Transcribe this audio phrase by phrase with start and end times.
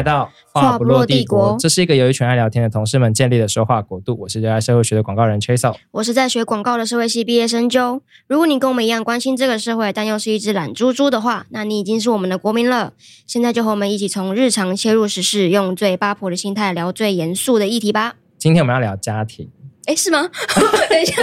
[0.00, 4.16] 来到话不落帝国，这是一个由一群爱聊天的同事们建立的说话国度。
[4.20, 8.00] 我是热爱社会学的广告人 Chasel，我是在学广告的社会系毕业生 Joe。
[8.26, 12.94] 如果你跟我们一样关心这个社会，但又是一只懒猪猪的话，那你已经是我们的国民了。
[13.26, 18.14] 现在就和我们一起从日常切入时事，用最八婆的心态聊最严肃的议题吧。
[18.38, 19.50] 今天我们要聊家庭，
[19.84, 20.30] 哎，是吗？
[20.88, 21.16] 等一下，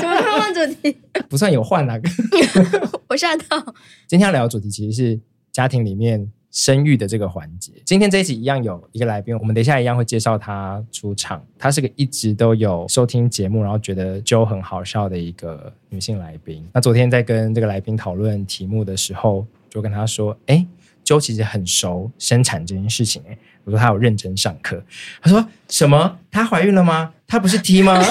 [0.00, 0.96] 怎么换换主题？
[1.30, 2.10] 不算有换那个？
[3.06, 3.64] 我吓到。
[4.08, 5.20] 今天要聊的主题其实是
[5.52, 6.32] 家庭里面。
[6.54, 11.44] 生育的这个环节，今天这一集一样有一个来宾，我们等一下一样会介绍他出场。
[11.58, 16.64] 他是个一直都有收听节目，然后觉得 Joe 很好笑的一个女性来宾。
[16.72, 20.64] 那昨天在跟这个来宾讨论题目的时候，就跟他说：“哎
[21.04, 24.80] ，Joe 其实很熟生产这件事情。”哎，我说他有认真上课。
[25.20, 26.20] 他说什么？
[26.30, 27.12] 她怀孕了吗？
[27.26, 28.00] 她不是 T 吗？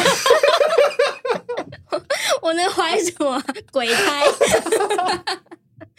[2.44, 4.26] 我能怀什么鬼胎？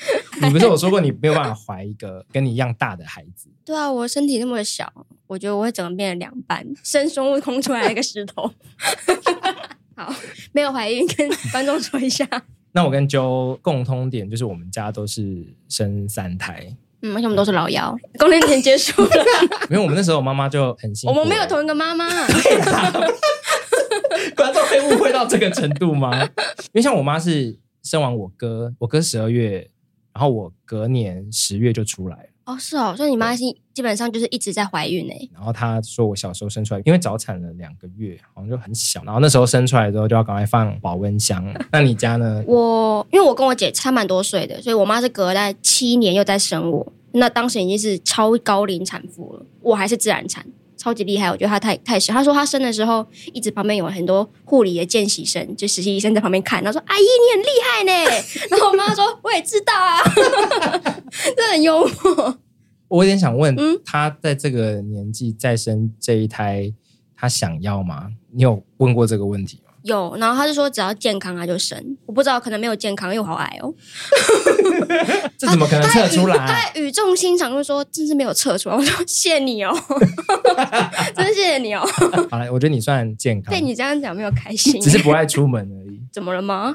[0.43, 3.49] 你不是有说过你没有办法怀一个 跟你一样大的孩子？
[3.65, 4.93] 对啊，我身体那么小，
[5.27, 8.51] 我觉得我会整个变成两半，生孙悟空出来一个石头。
[9.97, 10.13] 好，
[10.53, 12.29] 没有怀孕，跟观众说一下。
[12.73, 19.11] 那我跟 Joe 共通点就是我们家都是生三胎，嗯，而且我们都是老幺，工龄前结束了。
[19.71, 22.07] 因为我们那时候我妈妈就很辛苦，我们没有同一个妈妈。
[24.37, 26.25] 观众会误会到这个程度吗？
[26.25, 29.71] 因为像我妈是生完我哥，我哥十二月。
[30.15, 35.29] 然后我隔年十月就出来了哦，是哦，所以你妈是基本上就是一直在怀孕哎。
[35.33, 39.03] 然后她说我小时候生出来，因为早产了两个月，好像就很小。
[39.03, 41.45] 然后那时候生出来之后就要赶快放保温箱。
[41.73, 42.45] 那你家呢？
[42.49, 46.93] 我因为我跟我姐差蛮多岁的，所以我妈是隔了七年又在生我。
[47.13, 50.45] 那当时已经是超高龄产妇了，我还是自然产。
[50.85, 52.15] 超级厉害，我觉得他太太神。
[52.15, 56.63] 他说他生的时候，一直旁边有很多护理的见习生，就实习医生在旁边看。
[56.63, 57.93] 他说：“阿姨，你很厉害呢。
[58.53, 60.03] ”然后我妈说：“我也知道啊，
[61.25, 62.39] 真的很幽默。”
[62.89, 66.71] 我有点想问，嗯，他在这个年纪再生这一胎，
[67.17, 68.11] 他想要吗？
[68.31, 69.63] 你有问过这个问题？
[69.85, 73.73] 有，然后他就说只要健康他就生，我不知道可能没有健康，因为我好矮哦。
[75.37, 76.37] 这怎么可能测出来？
[76.47, 79.77] 他语重心长就说：“真是没有测出来。”我说：“谢谢你哦，
[81.15, 81.87] 真谢谢你哦。
[82.33, 83.53] ”好了，我觉得你算健康。
[83.53, 86.01] 被你这样讲没有开心，只是不爱出门而已。
[86.11, 86.73] 怎么了吗？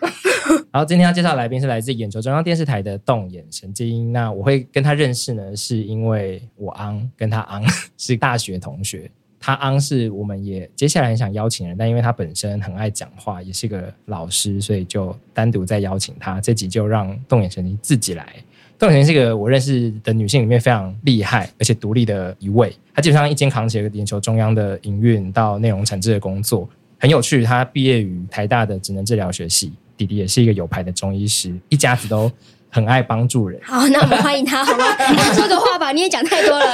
[0.71, 4.11] 然后今天要介绍的来宾是来自眼球中央电视台的动眼神经。
[4.11, 7.63] 那我会跟他认识呢，是因为我昂跟他昂
[7.97, 9.09] 是大学同学。
[9.49, 16.39] 他昂是我们也接下来很想邀请人，但因为他本身很爱讲话，也是个老师，所以就单独再邀请他。
[16.39, 18.35] 这集就让动眼神经自己来。
[18.77, 22.71] 动眼神经是个我认识的女性里面非常厉害而且独立的一位。
[22.93, 27.43] 她基本上一肩扛起了眼球中央的营运到内容产制的工作，很有趣。
[27.43, 32.31] 她毕业于台大的职能治疗学系，弟弟也是一个有牌的中医师，一家子都
[32.69, 33.59] 很爱帮助人。
[33.63, 34.85] 好，那我们欢迎他，好吗？
[35.11, 36.65] 你说个话吧，你也讲太多了。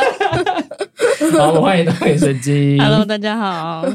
[1.40, 2.78] 好，我们欢迎动眼神经。
[2.82, 3.86] Hello，大家好。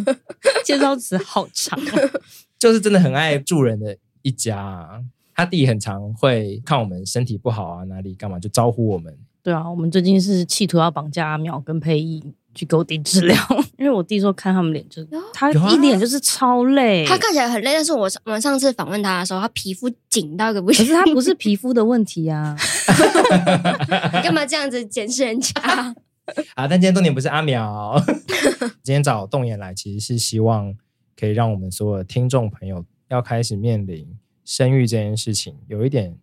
[0.65, 1.79] 介绍词好长，
[2.59, 5.01] 就是真的很爱助人的一家啊。
[5.35, 9.17] 他弟很常会看我们身体不好啊，哪里干嘛就招呼我们。
[9.43, 12.23] 对啊，我们最近是企图要绑架阿苗跟佩仪
[12.55, 13.37] 去给我弟治疗，
[13.79, 17.73] 因为我弟说看他们脸就他一脸就是超累，他看起来很累。
[17.73, 20.85] 但是我我们上次访问他的时候，他皮肤紧到一个不行。
[20.85, 22.57] 可是他不是皮肤的问题啊，
[24.15, 25.53] 你干嘛这样子检视人家？
[26.55, 26.69] 啊！
[26.69, 28.01] 但今天重点不是阿苗，
[28.83, 30.73] 今天找动眼来，其实是希望
[31.19, 34.07] 可以让我们所有的听众朋友要开始面临
[34.45, 36.17] 生育这件事情，有一点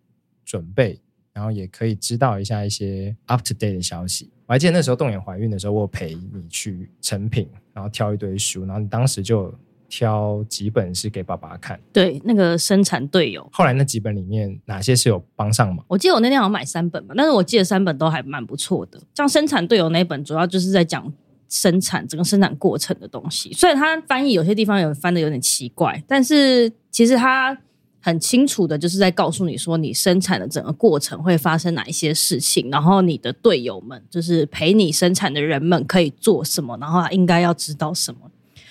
[0.46, 0.98] 准备，
[1.34, 4.30] 然后也可以知道一下一些 up to date 的消息。
[4.48, 9.54] 我还记得那时候动眼怀孕的时候，我陪你去成品，然后挑一堆书，然后你当时就。
[9.90, 13.48] 挑几本是给爸爸看，对，那个生产队友。
[13.50, 15.82] 后来那几本里面哪些是有帮上忙？
[15.88, 19.00] 我记得我那天好像买三本吧，但是我记得三本都还蛮不错的。
[19.14, 21.10] 像生产队友那本，主要就是在讲
[21.48, 23.50] 生产整个生产过程的东西。
[23.54, 27.58] 虽然它翻译有些地方有翻的有点奇怪，但是其实它
[28.00, 38.20] 很清楚的，就是在告诉你说，你生产的整个过程会发生哪一些事情，然后你的队友们，就是陪你生产的人们可以做什么，然后应该要知道什么。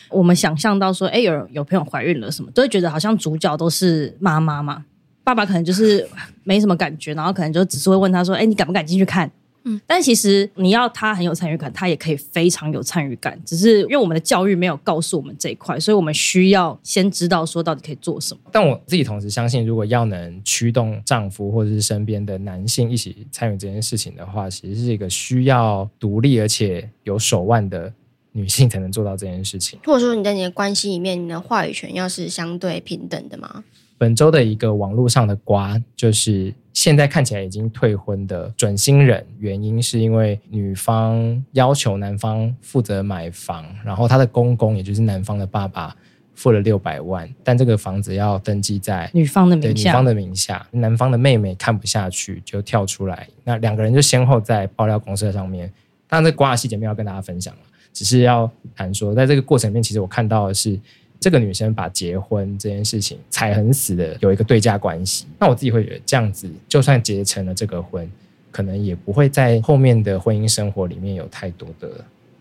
[0.10, 4.86] 我们想象到说，哎，有有朋友怀孕了，什么都会觉得好像主角都是妈妈嘛，
[5.24, 6.08] 爸爸可能就是
[6.44, 9.30] 没什么感觉，然后可能就只是会问他说，哎，你敢不敢进去看？
[9.68, 18.40] 嗯，但其实你要他很有参与感，他也可以非常有参与感，只是因为我们的教育没有告诉我们这一块，所以我们需要先知道说到底可以做什么。
[18.52, 27.94] 但我自己同时相信，如果要能驱动丈夫或者是身边的男性一起参与这件事情的话，其实是一个需要独立而且有手腕的。
[28.34, 33.64] 女性才能做到这件事情，或者说你在你的关系里面，你的话语权要是相对平等的吗？
[33.98, 45.96] 本周的一个网络上的瓜，就是现在看起来已经退婚的准新人，原因是因为女方要求男方负责买房，然后他的公公，也就是男方的爸爸，
[46.36, 49.90] 付了六百万，但这个房子要登记在女方的名下。
[49.90, 55.68] 女方的名下，男方的妹妹看不下去，就跳出来，那两个人就先后在爆料公社上面，
[56.08, 57.62] 当然这瓜的细节没有跟大家分享了，
[57.92, 60.80] 只是要谈说，在这个过程里面，其实我看到的是。
[61.20, 68.10] 这个女生把结婚这件事情踩很死的有一个对价关系，那我自己会觉得这样子，就算结成了这个婚，
[68.52, 71.90] 可能也不会在后面的婚姻生活里面有太多的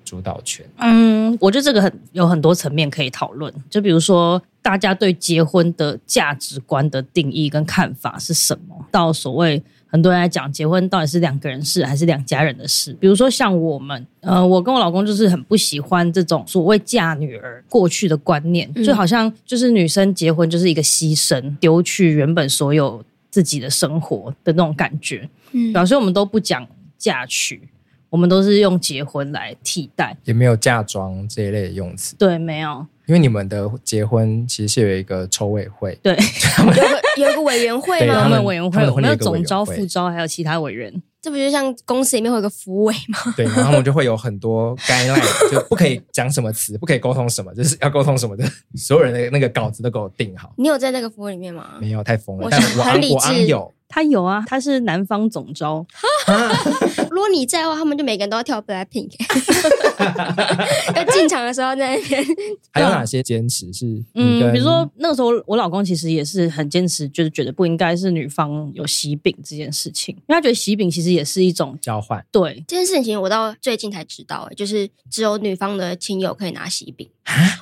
[0.04, 0.64] 主导权。
[0.78, 9.62] 嗯，我觉得这个很有很多层面可以讨论，就比如说大家对结婚的价值观的定义跟看法是什么，到所谓。
[9.88, 12.92] 很多人来讲，结婚到底是两个人事还是两家人的事？
[12.94, 25.28] 比如说像我们，呃，我跟我老公就是很不喜欢这种所谓嫁女儿过去的观念，就好像就是女生结婚就是一个牺牲，丢去原本所有自己的生活的那种感觉。
[25.52, 26.66] 嗯，表示我们都不讲
[26.98, 27.62] 嫁娶，
[28.10, 32.16] 我们都是用结婚来替代，也没有嫁妆这一类的用词。
[32.16, 32.86] 对，没有。
[33.06, 36.16] 因为你们的结婚其实是有一个筹委会， 对，
[36.58, 38.22] 有个有一个委员会吗？
[38.22, 40.92] 他们委员会，我们有总招、副招，还有其他委员。
[41.22, 43.18] 这不就像公司里面会有个服委吗？
[43.36, 45.20] 对，然后我们就会有很多 guideline，
[45.50, 48.44] 就不可以讲什么词，不可以沟通什么，就是要沟通什么的，
[48.76, 50.52] 所有人的那个稿子都给我定好。
[50.56, 51.78] 你有在那个服委里面吗？
[51.80, 52.46] 没有，太疯了。
[52.48, 53.46] 但是我很理智。
[53.46, 53.72] 有。
[53.88, 55.86] 他有啊，他是男方总招。
[57.10, 59.12] 如果你在的话，他们就每个人都要跳 Blackpink。
[60.94, 62.24] 要进场的时候在那边。
[62.72, 63.86] 还有哪些坚持是？
[64.14, 72.24] 嗯，比如说那个时候，我老公其实也是很坚持，就是觉得不应该是女方有喜饼这件事情，因为他觉得喜饼其实也是一种交换。
[72.30, 77.08] 对这件事情，我到最近才知道，就是只有女方的亲友可以拿喜饼。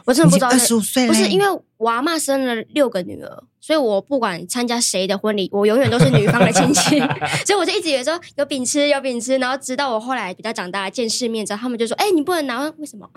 [0.05, 6.99] 我真的不知道，二十五岁不是因为我阿嬷生了六个女儿，所以我不管参加谁的婚礼，我永远都是女方的亲戚，
[7.45, 13.09] 所以我就一直以为说有饼吃，有饼吃，然后直到我后来比较长大见世面之后，他们就说：“哎、欸，你不能拿，为什么？”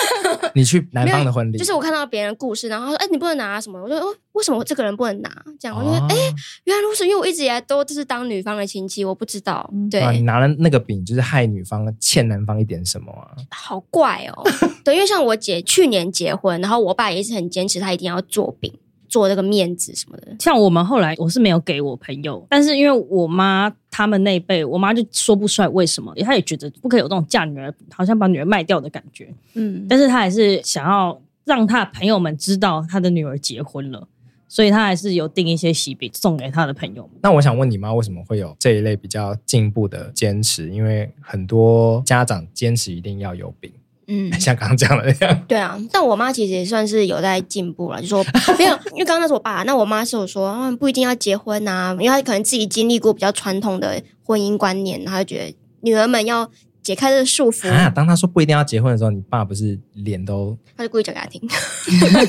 [0.54, 6.34] 你去男方的婚礼，就是我看到别人故事，然后他说：“哎、欸，你不能拿什么？”我说：“哦，为什么我这个人不能拿？”这样我就说：“哎、欸，
[6.64, 13.30] 原来如此，因为我一直以来都就是当女方的亲戚，我不知道。”对、啊，你拿了那个饼，就是害女方欠男方一点什么啊？
[13.50, 14.42] 好怪哦。
[14.84, 16.24] 对，因为像我姐去年结。
[16.24, 18.72] 结婚，然后我爸也是很坚持，他一定要做饼，
[19.10, 20.34] 做那个面子什么的。
[20.40, 29.30] 像我们后来，我是没有给我朋友，但是因为我妈他们那辈，我妈就说不出来为什么，她也觉得不可以有这种嫁女儿，好像把女儿卖掉的感觉。
[29.52, 34.08] 嗯，但是她还是想要让她的朋友们知道她的女儿结婚了，
[34.54, 37.10] 所以他还是有订一些喜饼送给他的朋友们。
[37.20, 40.70] 那我想问你妈，为什么会有这一类比较进步的坚持？
[40.70, 43.72] 因为很多家长坚持一定要有饼。
[44.06, 48.22] 嗯， 像刚刚讲的那样，对啊，但我妈其实也算是有在进步了，就说
[48.56, 56.48] 没有， 因为刚刚那是我爸，那我妈是有说，嗯，不一定要结婚啊，因为她可能自己经历过比较传统的婚姻观念，她就觉得女儿们要
[56.84, 57.90] 解开这个束缚啊。
[57.90, 61.40] 当他说不一定要结婚的时候，你爸不是脸都，他就故意讲给他听。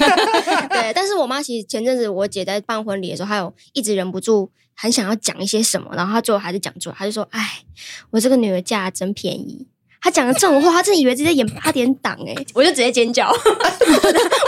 [0.70, 7.64] 对，但是我妈其实前阵子我姐在办婚礼的时候，她有一直忍不住很想要讲一些什么，然后她最后还是讲出来，她就说，哎，
[8.10, 9.68] 我这个女儿嫁真便宜。
[10.02, 13.32] 她讲了这种话，她真的以为自己在演八点档哎， 我就直接尖叫，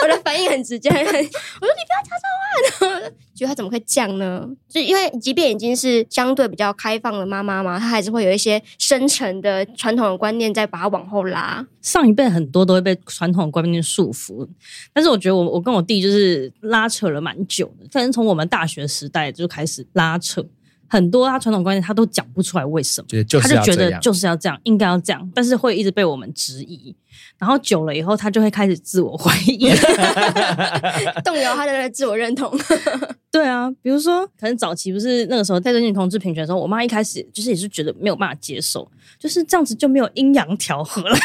[0.01, 4.47] 我的反应很直接，我说你不要插这话，然后觉得他怎么会这样呢？
[4.67, 11.65] 就因为即便已经是相对比较开放的妈妈嘛，她还是会有一些深层的传统的观念在把她往后拉。
[11.81, 14.47] 上一辈很多都会被传统的观念束缚，
[14.93, 20.45] 但是我觉得我我跟我弟就是拉扯了蛮久的，反正从我们大学时代就开始拉扯。
[20.87, 23.07] 很多他传统观念他都讲不出来为什么，
[23.41, 26.95] 他就觉得就是要这样，应该要这样，但是会一直被我们质疑，
[27.37, 29.69] 然后久了以后，他就会开始自我怀疑，
[31.23, 32.57] 动摇他的自我认同。
[33.29, 38.89] 对啊，比如说，可能早期不是那个时候在争取同志平权的时候，我妈一开始就是也是觉得没有办法接受，
[39.19, 41.15] 就是这样子就没有阴阳调和了。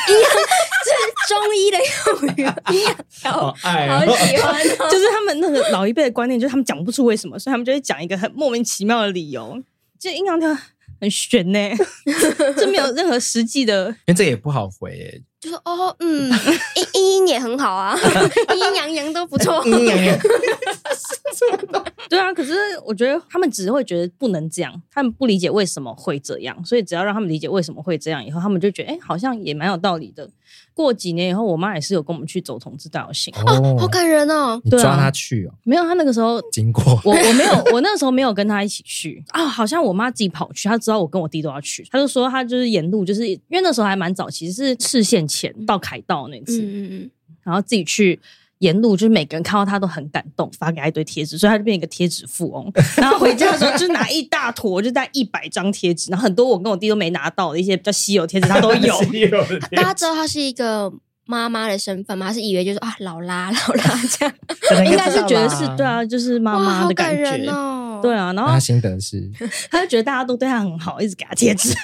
[1.33, 4.62] 中医的用语，阴阳调和，好喜欢。
[4.91, 9.62] 就是他们那个老一辈的观念，就是他们讲不出为什么，所以他们就会讲一个很莫名其妙的理由。
[9.99, 10.55] 这阴阳调
[11.01, 11.59] 很玄呢，
[12.57, 15.23] 这没有任何实际的，因为这也不好回诶。
[15.41, 16.31] 就说哦，嗯，
[16.77, 17.99] 阴阴阴也很好啊，
[18.55, 19.61] 阴阴阳阳都不错。
[19.67, 20.17] 阴阳阳，
[22.09, 22.55] 对啊，可是
[22.87, 30.31] 我觉得他们只会觉得不能这样，他们不理解为什么会这样，所以只要让他们理解为什么会这样，以后他们就觉得，哎，好像也蛮有道理的。
[30.75, 34.61] 过几年以后，我妈也是有跟我们去走同志大游行，哦，好感人哦。
[34.65, 35.55] 你抓他去哦？
[35.65, 39.47] 没有，他那个时候 经过我，我没有，我那个时候没有跟他一起去啊。
[39.47, 47.11] 好像我妈自己跑去，她知道我跟我弟都要去，她就说她就是沿路，就是因为那时候还蛮早，其实是赤线前到凯道那次，嗯嗯嗯，
[47.43, 48.19] 然后自己去
[48.62, 52.73] 沿路就是每个人看到他都很感动，发给他一堆贴纸，所以他就变一个贴纸富翁。
[52.97, 58.97] 然后回家的时候就拿一大坨，就带一百张贴纸，然后很多我跟我弟都没拿到的一些比较稀有贴纸，他都有。
[59.75, 60.92] 大家知道他是一个
[61.33, 62.27] 妈妈的身份吗？
[62.29, 68.01] 他是以为就是啊老拉 老拉这样，应该是觉得是对啊，就是妈妈的感觉哦。
[68.03, 69.31] 对啊，然后他心得是，
[69.71, 71.73] 他就觉得大家都对他很好，一直给他贴纸。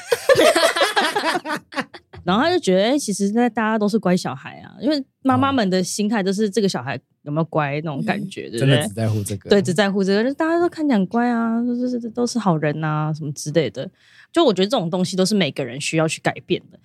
[2.24, 8.74] 然后他就觉得，哎、欸，其实那大家都是乖小孩啊，因为妈妈们的心态都是这个小孩有没有乖那种感觉，对不对？
[8.74, 13.88] 真的只在乎这个，对，只在乎这个，就大家都看起来很乖啊，都是都是好人啊，什么之类的。
[14.30, 16.78] 就我觉得这种东西都是每个人需要去改变的。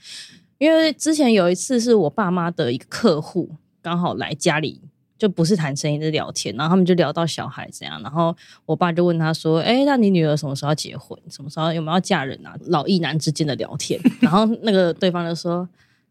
[0.63, 3.49] 因为之前有一次是我爸妈的一个客户
[3.81, 4.81] 刚好来家里。
[5.15, 11.17] 就不是谈生意，是聊天，然后他们就聊到小孩这样，然后我爸就问他说：“哎，那你女儿什么时候要结婚？
[11.29, 15.69] 什么时候有没有要嫁人啊？”老一男之间的聊天，然后那个对方就说：“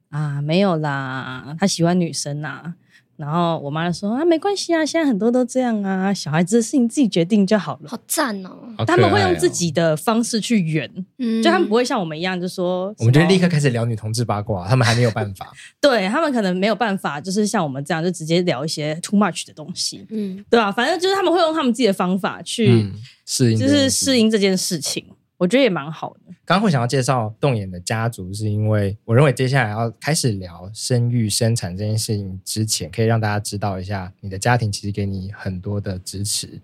[0.08, 2.72] 啊，没有啦，他喜欢女生呐、”
[3.16, 7.88] 然后我妈就说啊，没关系啊，现在很多都这样啊，小孩子的事情自己决定就好了。
[7.88, 8.52] 好赞哦！
[8.86, 15.52] 他们会用自己的方式去圆，嗯，就他们不会像我们一样，就说我们就立刻开始聊女同志八卦，他们还没有办法。
[15.80, 20.72] 对他们可能没有办法，就是像我们这样，就直接聊一些 too much 的东西，嗯，对吧、啊？
[20.72, 22.90] 反正就是他们会用他们自己的方法去
[23.26, 25.04] 适应，就是适应这件事情。
[25.42, 26.32] 我觉得也蛮好的。
[26.44, 36.60] 刚刚会想要介绍动眼的家族，是因为我认为接下来要开始聊生育生产这件事情之前，可以让大家知道一下，你的家庭其实给你很多的支持。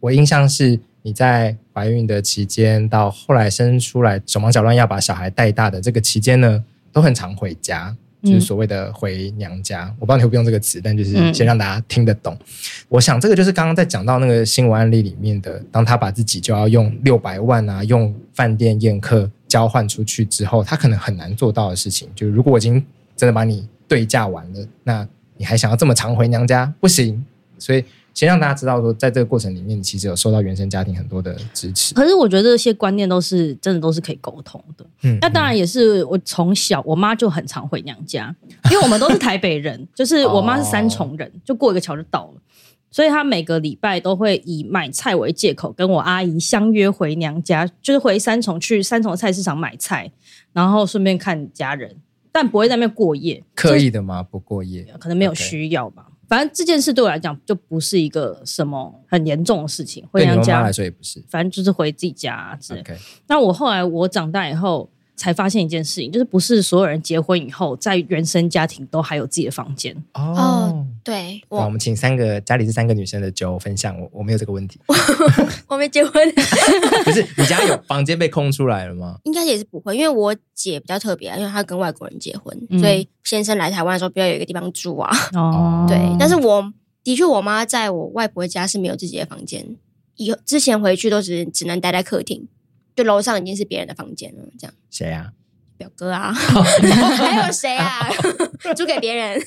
[0.00, 7.96] 我印象是你在怀孕的期间，到后来生出来手忙脚乱要把小孩带大的这个期间呢，都很常回家。
[8.24, 12.34] 就是所谓的回娘家，嗯、我不知道你会不会用这个词，但就是先让大家听得懂。
[12.34, 12.46] 嗯、
[12.88, 22.08] 我想这个就是刚刚在讲到那个新闻案例里面的，当他把自己就要用六百万啊，用饭店宴客交换出去之后，他可能很难做到的事情。
[22.14, 22.84] 就是如果我已经
[23.16, 26.72] 真的把你对价完了，那你还想要这么常回娘家？
[26.80, 27.24] 不行。
[27.58, 27.84] 所以。
[28.14, 31.92] 先让大家知道说，在这个过程里面，其实有受到原生家庭很多的支持。
[31.94, 34.86] 可是我觉得这些观念都是真的，都是可以沟通的。
[35.02, 38.34] 嗯，那当然也是我从小我妈就很常回娘家，
[38.70, 42.40] 因为我们都是台北人， 就是我妈是三重人，就过一个桥就到了，
[42.88, 50.08] 所以她每个礼拜都会以买菜为借口，跟我阿姨相约回娘家，就是回三重去三重菜市场买菜，
[50.52, 51.96] 然后顺便看家人，
[52.30, 53.42] 但不会在那边过夜。
[53.56, 54.22] 刻意的吗？
[54.22, 54.86] 不过夜？
[55.00, 56.06] 可能没有需要吧。
[56.28, 62.84] 反正这件事对我来讲就不是一个什么很严重的事情，回娘家来说也不是，反正就是回自己家啊之类。
[63.26, 64.90] 那我后来我长大以后。
[65.16, 70.86] 才发现一件事情，就是不是所有人结婚以后，在原生家庭都还有自己的房间哦。
[71.02, 74.80] 对，我我们请三个家里是三个女生的酒分享，我我没有这个问题，
[75.68, 76.32] 我没结婚。
[77.04, 79.18] 不是你家有房间被空出来了吗？
[79.24, 85.14] 应该也是不会，因为我姐比较特别，因为她跟外国人结婚，嗯、所以先生来台湾的时候，不要有一个地方住啊。
[85.34, 89.76] 哦，对，但是我的确，我妈在我外婆家是没有自己的房间，
[90.16, 92.48] 以后之前回去都只只能待在客厅。
[92.94, 94.74] 就楼上已经是别人的房间了，这样。
[94.90, 95.32] 谁啊？
[95.76, 98.08] 表哥啊， 还有谁啊？
[98.76, 99.40] 租给别人。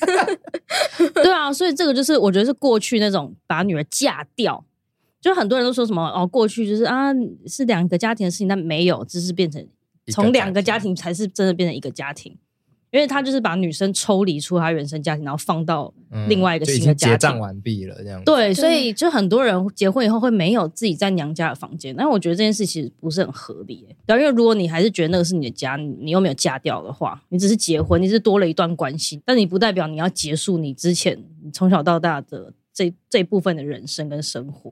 [1.16, 4.66] 对啊，所以这个就是我觉得是过去那种把女儿嫁掉，
[5.22, 7.14] 就很多人都说什么哦，过去就是啊
[7.46, 9.66] 是两个家庭的事情，但没有，只是变成
[10.12, 12.38] 从两个家庭才是真的变成一个家庭。
[12.92, 15.94] 因为他就是把女生抽离出他原生家庭，然后放到
[16.30, 18.26] 另外一个新的家庭，结账完毕了这样子。
[18.26, 23.86] 对，所以就很多人结婚以后会没有自己在娘家的房间，但我觉得这件事其实不是很合理。
[24.06, 34.72] 对，因为如果你还是觉得那个是你的家，你又没有嫁掉的话，你只是结婚，你是多了一段关系，但你不代表你要结束你之前你从小到大的这这部分的人生跟生活。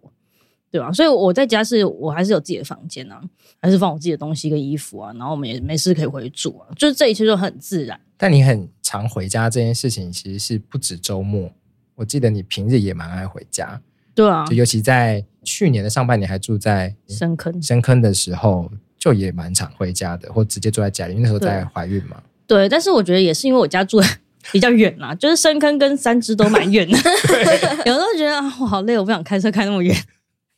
[0.76, 0.92] 对吧？
[0.92, 3.22] 所以我在家是我还是有自己的房间啊，
[3.62, 7.98] 还是放我自己的东西跟衣服啊，然后我们也没事可以回去住啊，就是这一切就很自然。
[8.18, 11.50] 但你很常回家这件事情，其实是不止周末。
[11.96, 13.80] 我记得你平日也蛮爱回家，
[14.14, 21.14] 对啊，就尤其在去年的上半年还住在深坑深坑的时候，就也蛮常回家的，或直接住在家里。
[21.14, 22.22] 因为那时候在怀孕嘛。
[22.46, 24.08] 对，但是我觉得也是因为我家住的
[24.52, 29.96] 比较远啦，就是深坑跟三芝都蛮远的，对 有时候觉得啊，我好累，我不想开车开那么远。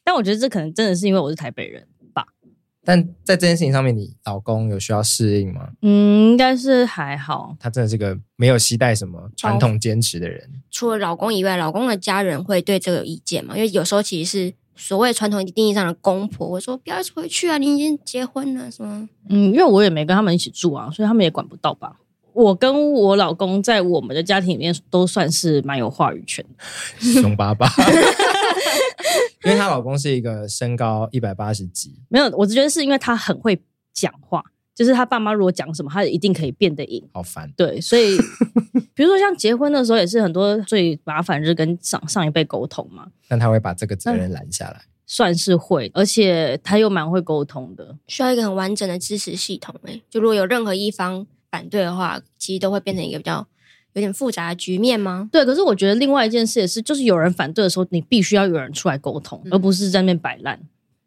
[0.07, 2.25] 但我觉得这可能真的是因为我是台北人吧。
[2.85, 5.67] 但在这件事情上面，你老公有需要适应吗？
[5.81, 7.53] 嗯，应该是还好。
[7.59, 10.49] 他真的是个没有期待什么传统坚持的人。
[10.71, 13.57] 除了老公以外，老公的家人会对这个有意见吗？
[13.57, 19.09] 因为有时候其实是所谓传统定义上的公婆，我说不要回去啊，你已经结婚了，什么？
[19.27, 21.97] 嗯，因为我也没跟他们一起住啊，所以他们也管不到吧。
[22.37, 27.67] 我跟我老公在我们的家庭里面都算是蛮有话语权的，凶巴巴。
[29.43, 33.59] 因为她老公是一个身高一百八十几，没有，我只觉得是因为他很会
[33.91, 34.43] 讲话，
[34.75, 37.03] 就是他爸妈如果讲什么，他一定可以变得赢。
[37.11, 37.51] 好烦。
[37.57, 38.15] 对，所以
[38.93, 43.07] 比如说像结婚的时候，也是很多最麻烦就是跟上上一辈沟通嘛。
[43.27, 49.73] 但他会把这个责任揽下来，算是会，而且他又蛮会沟通的，需要一个很完整的支持系统。
[49.83, 53.47] 哎，就如果有任何一方反对的话，其实都会变成一个比较
[53.93, 55.29] 有点复杂的局面吗？
[55.31, 60.59] 对，可是我觉得另外一件事也是，就是有人反对的时候，你必须要有人出来沟通，嗯、而不是在那边摆烂。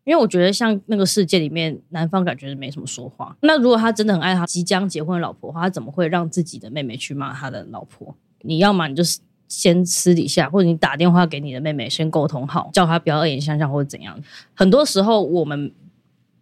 [0.04, 3.36] 因为我觉得像那个世界里面，男方感觉是没什么说话。
[3.42, 8.12] 那如果他真的很爱他即将结婚的老婆的话，他怎么会让自己的妹妹去骂他的老婆？
[8.40, 14.18] 你要么你就是先私底下，或者你打电话给你的妹妹，先沟通好，叫他不要恶言相向或者怎样。
[14.54, 15.70] 很多时候，我们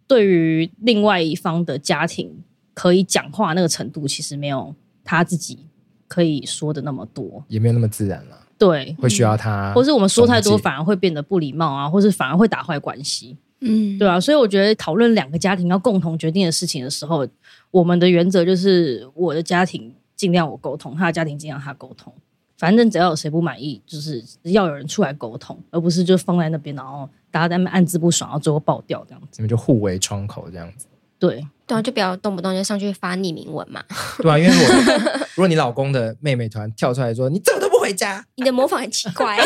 [0.07, 2.41] 对于另外一方的家庭
[2.79, 5.59] 可以讲话那个程度，其实没有他自己
[6.07, 8.37] 可以说的那么多，也没有那么自然了。
[8.57, 13.35] 对，会需要他，或是我们说太多，反而会变得不礼貌啊，或是反而会打坏关系。
[13.59, 17.27] 嗯，对啊，所以我觉得讨论两个家庭要共同决定的事情的时候，
[17.69, 22.13] 我们的原则就是我的家庭尽量我沟通，他的家庭尽量他沟通，
[22.57, 30.87] 反正只要有谁不满意，就是要有人出来沟通，而不是就放在那边，然后大家在那边暗自不爽，然后最后爆掉这样子，你们就互为窗口这样子。
[31.19, 33.83] 对，对啊，就不要动不动就上去发匿名文嘛。
[34.23, 39.37] 对啊，因为我 如果你老公的妹妹突然跳出来说，你怎么都不回家， 你的模仿很奇怪，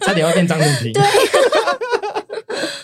[0.00, 0.92] 差点要变张丽萍。
[0.92, 1.02] 对。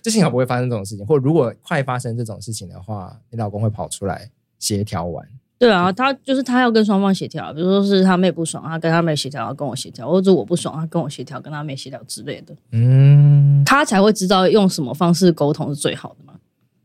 [0.00, 5.26] 就幸好不会发生这种事情，或如果快发生这种事情的话，你老公会跑出来协调完。
[5.58, 12.54] 对啊，他就是他要跟双方协调，比如说是他妹不爽，他跟他妹协调，要跟我协调，或者我不爽，他跟我协调，跟他妹协调之类的。
[12.70, 16.34] 嗯，他才会知道用什么方式沟通是最好的嘛。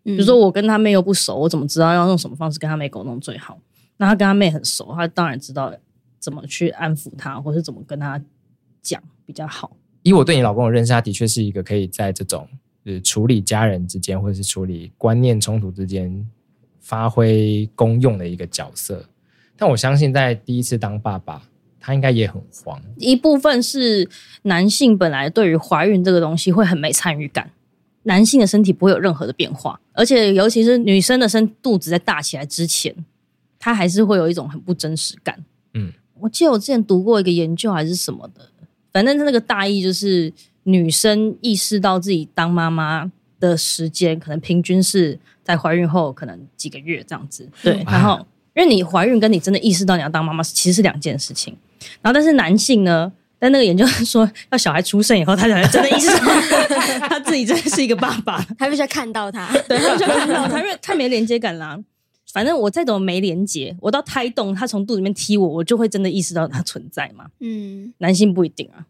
[0.04, 3.58] 比如说我跟他妹又不熟，我怎么知道要用什么方式跟他妹沟通最好？
[3.98, 5.74] 那他跟他妹很熟，他当然知道
[6.20, 8.22] 怎么去安抚他，或是怎么跟他
[8.82, 9.76] 讲比较好。
[10.04, 12.48] 以我对你老公的认识，他的确是一个可以在这种。
[12.86, 16.28] 呃处理家人之间，或者是处理观念冲突之间
[16.82, 19.06] 发挥功用的一个角色。
[19.56, 21.42] 但我相信，在第一次当爸爸，
[21.80, 22.82] 他应该也很慌。
[22.98, 24.10] 一部分是
[24.42, 27.52] 男性本来对于怀孕这个东西会很没参与感，
[28.04, 32.96] 男性的身体不会有任何的变化，而且尤其是女生的身肚子在大起来之前，
[33.60, 35.44] 他还是会有一种很不真实感。
[35.74, 38.50] 嗯，我记得我之前读过一个研究还是什么的，
[38.92, 40.32] 反正他那个大意就是。
[40.66, 47.46] 女生意识到自己当妈妈的时间，可能平均是在怀孕后可能几个月这样子。
[47.62, 51.54] 对，然后因为你怀孕跟你真的意识到你要当妈妈，其实是两件事情。
[52.02, 53.12] 然后，但是男性呢，
[53.44, 56.18] 但那个研究说，要小孩出生以后，他才真的意识到
[57.10, 61.78] 他自己真的是一个爸爸，他必须要看到他，对，他必须要看到他，因为太没连接感啦。
[62.32, 67.26] 反正我再怎么没连接，我到胎动，他从肚子里面踢我，我就会真的意识到他存在嘛。
[67.42, 68.86] 嗯，男性不一定啊。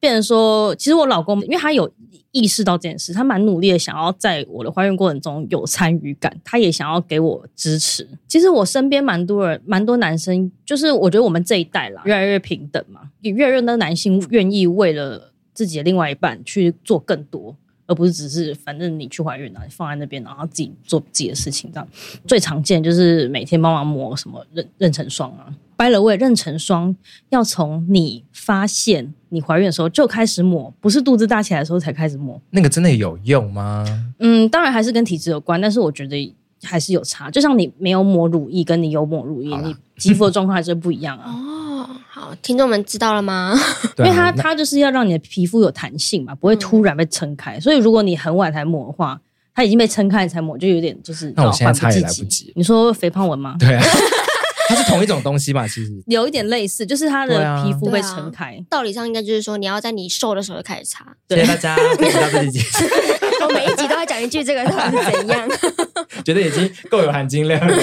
[0.00, 1.90] 变成说，其实我老公，因为他有
[2.30, 8.06] 意识到这件事，他蛮努力的，想要在我的怀孕过程中有参与感，他也想要给我支持。
[8.26, 17.56] 其实我身边蛮多人，蛮多男生，就是我觉得我们这一代啦，越来越平等嘛，也越来越多男性愿意为了自己的另外一半去做更多。
[17.90, 21.88] 而不是只是反正你去怀孕了，你放在那边，然后自己做自己的事情这样。
[22.26, 25.48] 最常见就是每天帮忙抹什么妊妊娠霜啊。
[25.78, 26.96] By the way，妊娠霜
[27.28, 32.38] 要从你发现你怀孕的时候就开始抹，不是肚子大起来的时候才开始抹。
[32.50, 33.84] 那个真的有用吗？
[34.18, 37.30] 嗯，当然还是跟体质有关，但是我觉得还是有差。
[37.30, 41.32] 就像你没有抹乳液，跟你有抹乳液，你肌肤的状况还是不一样啊。
[41.32, 41.88] 哦。
[42.10, 43.54] 好，听众们知道了吗？
[43.98, 47.60] 因为它它就是要让你的皮肤有弹性嘛，不会突然被撑开。
[47.60, 49.20] 所以如果你很晚才抹的话，
[49.54, 52.52] 它已经被撑开才抹，就有点就是那我现在擦也来不及。
[52.56, 53.54] 你说肥胖纹吗？
[53.60, 53.84] 对啊，
[54.68, 55.66] 它是同一种东西吧？
[55.66, 58.62] 其实 有一点类似，就是它的皮肤会撑开。
[58.68, 61.16] 道理上应该就是说，你要在你瘦的时候就开始擦。
[61.28, 62.40] 谢谢大家，谢谢大家。
[63.46, 65.48] 我每一集都要讲一句，这个到底是怎样？
[66.24, 67.74] 觉得已经够有含金量了。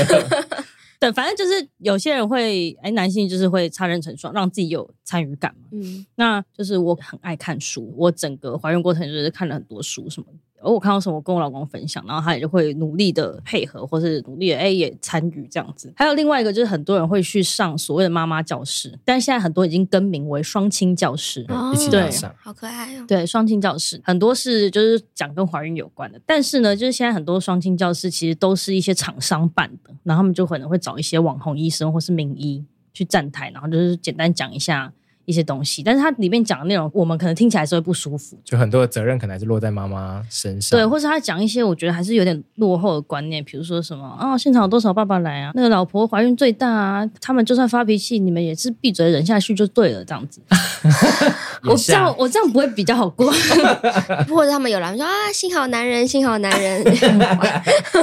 [1.00, 5.70] 对，反正就是有些人会，哎，男性就是会擦妊娠霜，让自己有参与感嘛。
[5.72, 10.38] 嗯，那就是我很爱看书，我整个怀孕过程就是看了很多书什么的。
[10.66, 15.94] 而我看到什么，跟我老公分享，然后他也就会努力的配合，或是努力的哎也参与这样子。
[15.96, 23.06] 还有另外一个就是很多人会去上所谓的妈妈教室，但是现在很多已经更名为双亲教室，哦、一起来上，好可爱哦。
[23.08, 34.92] 对，双亲教室很多是就是讲跟怀孕有关的，但是呢，就是现在很多双亲教室其实都是一些厂商办的，然后他们就可能会找一些网红医生或是名医去站台，然后就是简单讲一下。
[35.26, 40.78] 一些东西，但是它里面讲的内容，我们可能听起来是会不舒服，就很多的责任可能还是落在妈妈身上。
[40.78, 45.52] 对，或是他讲一些我觉得还是有点落后的观念，比如说什么啊、哦，现场有多少爸爸来啊？
[45.56, 50.42] 那个老婆怀孕最大啊，他们就算发脾气，你们也是闭嘴忍下去就对了，这样子。
[51.68, 53.32] 我这样我这样不会比较好过
[54.30, 56.84] 或者他们有来说啊，幸好男人，幸好男人，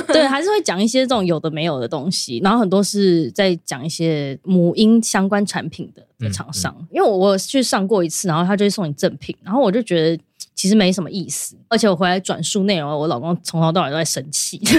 [0.09, 10.23] 对，还是会讲一些这种有的没有的东西，然后很多是在讲一些母婴相关产品的的厂商，嗯嗯、因为我我去上过一次，然后他就会送你赠品，然后我就觉得
[10.55, 14.61] 其实没什么意思，而且我回来转述内容，我老公从头到尾都在生气。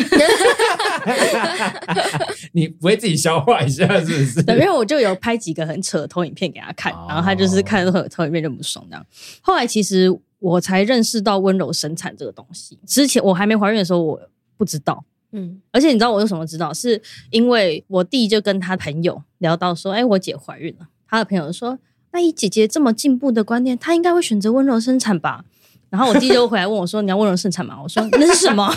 [2.53, 4.43] 你不会自己消化一下是不是？
[4.47, 9.05] 对，因为我就有拍几个很扯的投影片给他看，哦、然后他就是看投投影片就不爽这样。
[9.41, 14.21] 后来其实我才认识到温柔生产这个东西，之前我还没怀孕的时候我
[14.57, 15.03] 不知道。
[15.35, 16.71] 嗯，而且你知道我为什么知道？
[16.73, 17.01] 是
[17.31, 20.87] 因为我弟就跟他朋友聊到说，哎，我姐怀孕了。
[21.13, 21.77] 他的朋友说，
[22.11, 25.45] 那以姐姐这么进步的观念，她应该会选择温柔生产吧？
[25.91, 27.79] 然后我弟就回来问我说， 你要温柔生产吗？
[27.79, 28.67] 我说那是什么？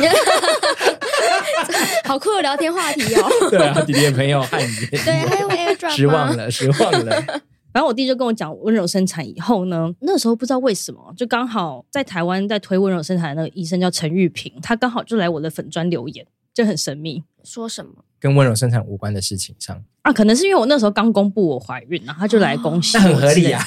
[2.05, 3.27] 好酷的聊天话题哦！
[3.49, 7.25] 对啊，弟弟的朋友汉语，对，还有 AirDrop，失望了，失望了。
[7.73, 17.93] 然后我弟就跟我讲温柔生产以后呢，那时候不知道为什么，就刚好在台湾在推温柔生产的那个医生叫陈玉平，他刚好就来我的粉砖留言，就很神秘，说什么
[18.27, 20.13] 跟温柔生产无关的事情上啊？
[20.13, 23.65] 可能是因为我那时候刚公布我怀孕，然后他就来恭喜，那很合理啊。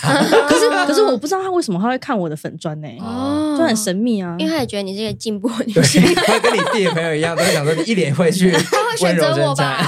[0.47, 2.87] 可是可是我不知道他为什么他会看我的粉砖呢？
[2.99, 8.51] 哦，就很神秘啊，因为他也觉得你是一个进步女性， 他跟你弟的朋友一样，都会想说你一脸会去
[9.01, 9.85] 温柔生产。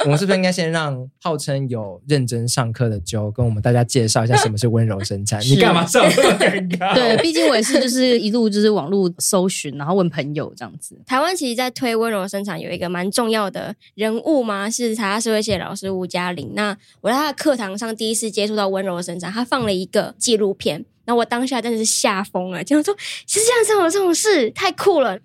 [0.04, 5.40] 我们是不是应该先让号称有认真上课的 Joe 跟我们大家介绍一下什么是温柔生产？
[5.42, 6.94] 你干嘛这么尴尬？
[6.94, 10.98] 对，毕竟我也是就是一路就是网络搜寻，然后问朋友这样子。
[11.04, 16.52] 台湾其实，在推温柔生产有一个蛮重要的人物嘛，是台大社会系老师吴嘉玲。
[16.54, 25.18] 那我在他的课堂上第一次接触到温柔生产，他放了一个纪录片，然后我当下真的是吓疯了，就说是这样子有这种事，太酷了。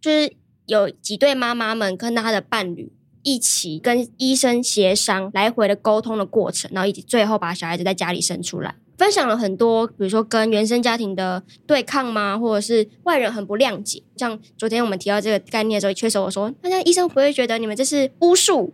[0.00, 0.32] 就是
[0.66, 2.92] 有几对妈妈们跟她的伴侣。
[3.22, 14.02] 一起跟医生协商来回的沟通的过程，然后以及最后把小孩子在家里生出来，分享了很多，比如说跟原生家庭的对抗吗，或者是外人很不谅解。
[14.16, 18.72] 像昨天我们提到这个概念的时候，确实我说，大家医生不会觉得你们这是巫术、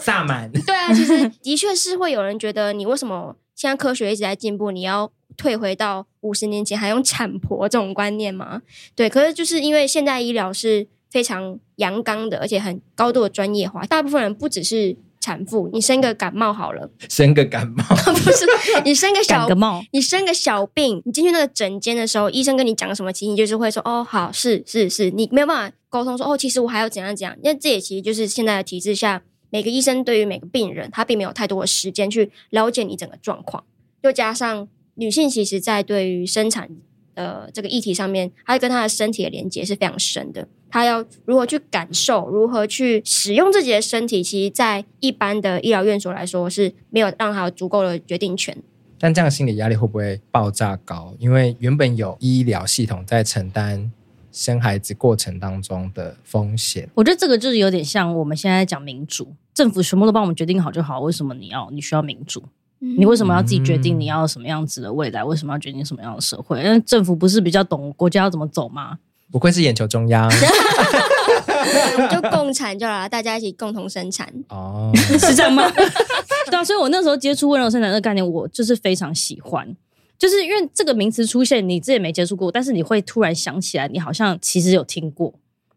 [0.00, 0.50] 萨满？
[0.66, 8.62] 对啊，其实的确是会有人觉得你为什么现在科学一直在进步，你要退回到五十年前还用产婆这种观念吗？
[8.94, 10.88] 对，可是就是因为现代医疗是。
[11.10, 13.84] 非常阳刚的，而且很高度的专业化。
[13.86, 18.46] 大部分人不只是产妇，你生个感冒好了， 生个感冒 不是
[18.84, 27.36] 你生个小感冒，你生个小病，你进去那个诊间的时候，医生跟你讲什么，其实你就是会说哦，好，是是是，你没有办法沟通说哦，其实我还要怎样怎样。
[27.42, 33.64] 因为这也其实就是现在的体制下，每个医生对于每个病人，他并没有太多的时间去了解你整个状况。
[34.02, 36.70] 又加上女性，其实在对于生产
[37.16, 40.46] 的这个议题上面，他跟他的身体的连接是非常深的。
[40.68, 48.56] 他要如何去感受，如何去使用自己的身体，其实，在一般的医疗院所来说是没有让他有足够的决定权。
[48.98, 51.14] 但这样心理压力会不会爆炸高？
[51.18, 53.90] 因为原本有医疗系统在承担
[54.32, 56.88] 生孩子过程当中的风险。
[56.94, 61.00] 我觉得这个就是有点像我们现在讲民主，政府全部都帮我们决定好就好。
[61.00, 62.42] 为什么你要你需要民主？
[62.86, 65.24] 嗯、你为什么要自己决定你要什么样子的未来？
[65.24, 66.62] 为什么要决定什么样的社会？
[66.62, 68.98] 因为政府不是比较懂国家要怎么走吗？
[69.32, 70.30] 不愧是眼球中央，
[72.10, 75.68] 就共产就好了，大家一起共同生产哦， 是这样吗？
[76.48, 79.74] 对啊，所以我那时候接触温柔生产这个概念，我就是非常喜欢，
[80.16, 85.34] 就是因为这个名词出现，你自己也没接触过，但是你会突然想起来，你好像其实有听过，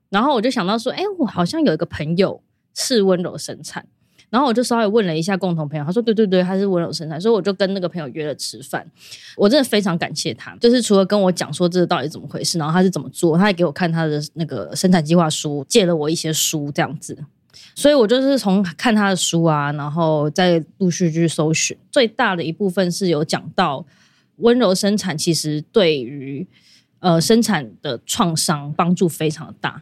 [0.10, 2.44] 然后我就想到说，哎，我好像有一个朋友
[2.76, 3.88] 是温柔生产。
[4.30, 8.86] 然后我就稍微问了一下共同朋友，他说对对对，他是温柔生产，所以我就跟那个朋友约了吃饭。
[9.36, 17.18] 我真的非常感谢他，就是除了跟我讲说这到底怎么回事，然后他是怎么做，他还给我看他的那个生产计划书，借了我一些书这样子。
[17.76, 21.76] 所以我就是从看他的书啊，然后再陆续去搜寻。
[21.90, 23.86] 最大的一部分是有讲到
[24.38, 26.46] 温柔生产，其实对于
[27.00, 29.82] 呃生产的创伤帮助非常大。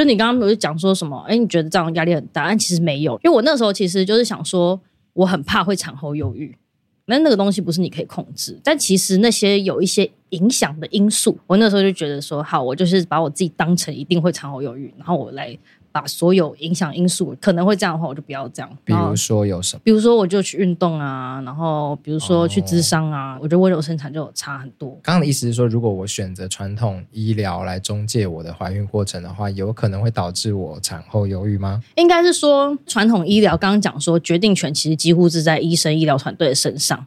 [0.00, 1.22] 就你刚刚不是讲说什么？
[1.28, 2.48] 哎，你觉得这样压力很大？
[2.48, 4.80] 但其实没有，因为我那时候其实就是想说，
[5.12, 6.56] 我很怕会产后忧郁，
[7.04, 8.58] 那那个东西不是你可以控制。
[8.64, 15.54] 但其实那些有一些影响的因素，我那时候就觉得说，好，我就是把我自己当成一定会产后忧郁，然后我来。
[15.92, 18.70] 把所有影响因素可能会这样的话，我就不要这样。
[18.84, 19.80] 比如说有什么？
[19.84, 24.90] 比如说我就去运动啊，然后比如说去咨商啊，哦、我觉得温柔生产就有差很多。
[25.02, 31.82] 刚刚的意思是说，如果我选择传统医疗来中介我的怀孕过程的话，有可能会导致我产后忧郁吗？
[31.96, 37.06] 应该是说传统医疗刚刚讲说，决定权其实几乎是在医生医疗团队的身上。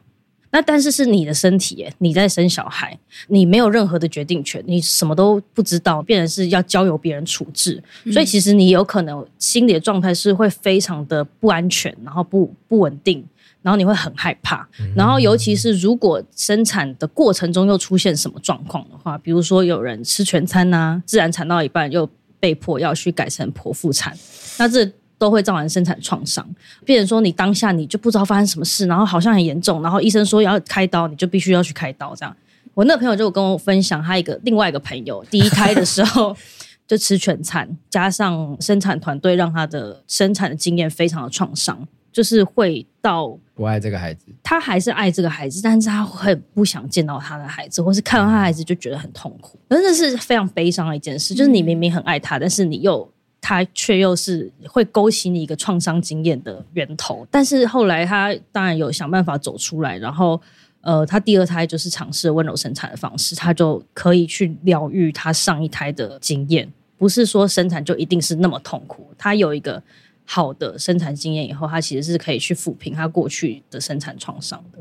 [0.54, 2.96] 那但是是你的身体耶，你在生小孩，
[3.28, 7.84] 你没有任何的决定权，你什么都不知道，变成是要交由别人处置。
[8.12, 13.26] 所以其实你有可能心理的状态是会非常的不安全，然后不不稳定，
[13.64, 14.70] 然后你会很害怕。
[14.96, 22.08] 然后尤其是如果生产的过程中又出现什么状况的话，比如说有人吃全餐呐、啊，自然产到一半又
[22.40, 24.16] 被迫要去改成剖腹产，
[24.60, 24.88] 那这。
[25.24, 26.46] 都会造成生产创伤，
[26.84, 32.14] 变成说你当下你就不知道发生什么事，然后好像很严重，然后医生说要开刀，你就必须要去开刀。
[32.14, 32.36] 这样，
[32.74, 36.36] 我那个朋友就跟我分享，他一个另外一个朋友第一胎的时候
[36.86, 51.34] 就吃全餐，加上生产团队让他的生产的经验非常的创伤，就是会到不爱这个孩子，他还是爱这个孩子，但是他很不想见到他的孩子，或是看到他的孩子就觉得很痛苦，真的是非常悲伤的一件事。
[51.34, 53.10] 就是你明明很爱他，但是你又。
[53.46, 60.42] 他却又是会勾起你一个创伤经验的源头，但是后来他当然有想办法走出来，然后
[60.80, 69.84] 呃，他第二胎就是尝试温柔生产的方式，他就可以去疗愈他上一胎的经验，不是说生产就一定是那么痛苦，他有一个
[70.24, 74.80] 好的生产经验以后，他其实是可以去抚平他过去的生产创伤的，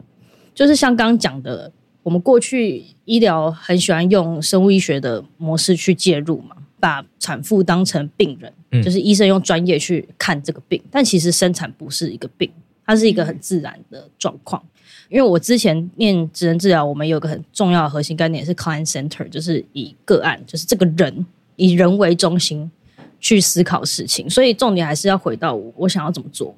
[0.55, 1.73] 就是像刚刚讲的，
[2.05, 6.55] 我们过去医疗很喜欢用生物医学的模式去介入嘛。
[6.83, 12.51] 把产妇当成病人，嗯，就是医生用专业去看这个病，但其实生产不是一个病，
[12.85, 14.61] 它是一个很自然的状况。
[15.09, 22.69] 因为我之前念职能治疗，我们有个很重要的核心概念是 client center，就是以个案，就是这个人以人为中心
[23.21, 26.53] 去思考事情，所以重点还是要回到我，我想要怎么做。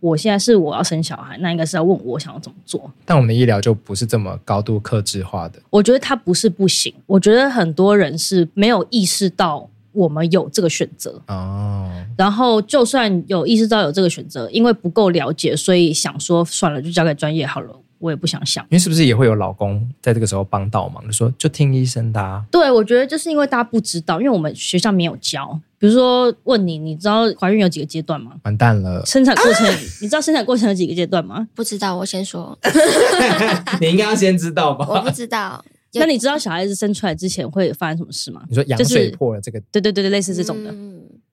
[0.00, 2.90] 我现在是我要生小孩，那应该是要问我想要怎么做。
[3.04, 5.58] 但我们的医疗就不是这么高度克制化的。
[5.70, 11.90] 我觉得它不是不行，我觉得很多人是没有意识到我们有这个选择哦。
[12.16, 17.74] 然后就算有意识到有这个选择，因为不够了解，所以想说算了，就交给专业好了。
[17.98, 22.44] 我也不想想，因为是不是也会有老公在这个时候帮倒忙，就说就听医生的啊。
[22.50, 25.60] 对，我觉得就是因为大家不知道，因为我们学校没有教。
[25.80, 28.32] 比如说问你，你知道怀孕有几个阶段吗？
[28.42, 29.04] 完蛋了。
[29.06, 31.46] 生产过程，啊、 你知道生产过程有几个阶段吗？
[31.54, 32.58] 不知道，我先说。
[33.80, 34.84] 你应该要先知道吧？
[34.88, 35.64] 我不知道。
[35.94, 38.42] 那你知道小孩子生出来之前会发生什么事吗？
[38.48, 39.60] 你说羊水破了这个？
[39.72, 40.74] 对对对对，类似这种的。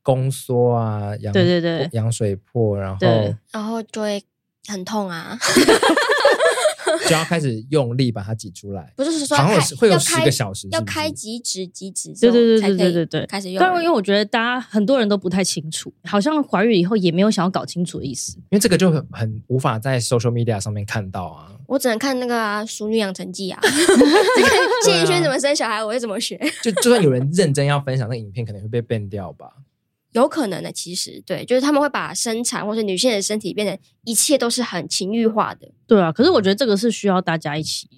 [0.04, 2.97] 宫缩啊，羊对对对，羊水破，然后
[3.51, 4.23] 然后就会
[4.67, 5.38] 很痛啊。
[7.08, 13.60] 就要开始用力把它挤出来，不是说好像会有十个小时，要开几指几指，对对对对对对对，开始用。
[13.60, 21.52] 但因为我觉得大家很多人都不太清楚，好像怀孕以后也没有想要搞清楚的意思，因为这个就很很无法在 social media 上面看到啊。
[21.67, 23.60] 我只能看那个啊《淑女养成记》啊，
[24.84, 26.39] 谢盈萱怎么生小孩，我会怎么学。
[26.62, 29.48] 就就算有人认真要分享那个影片，可能会被 ban 掉吧。
[30.15, 35.69] 有可能的，其实对，就是他们会把生产或者女性的身体变成一切都是很情欲化的。
[35.86, 37.89] 对啊，可是我觉得这个是需要大家一起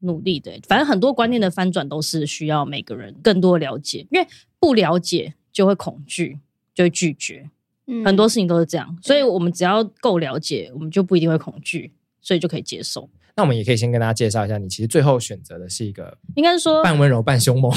[0.00, 0.52] 努力的。
[0.68, 4.26] 反正很多观念的翻转都是需要每个人更多了解，因为
[4.60, 6.38] 不了解就会恐惧，
[6.72, 7.50] 就会拒绝。
[7.86, 13.10] 嗯，很多事情都是这样，所以我们只要够了解，我们就不一定会恐惧，所以就可以接受。
[13.36, 17.72] 那我们也可以先跟大家介绍一下，你其实最后选择的是一个，应该是说半温柔半凶猛，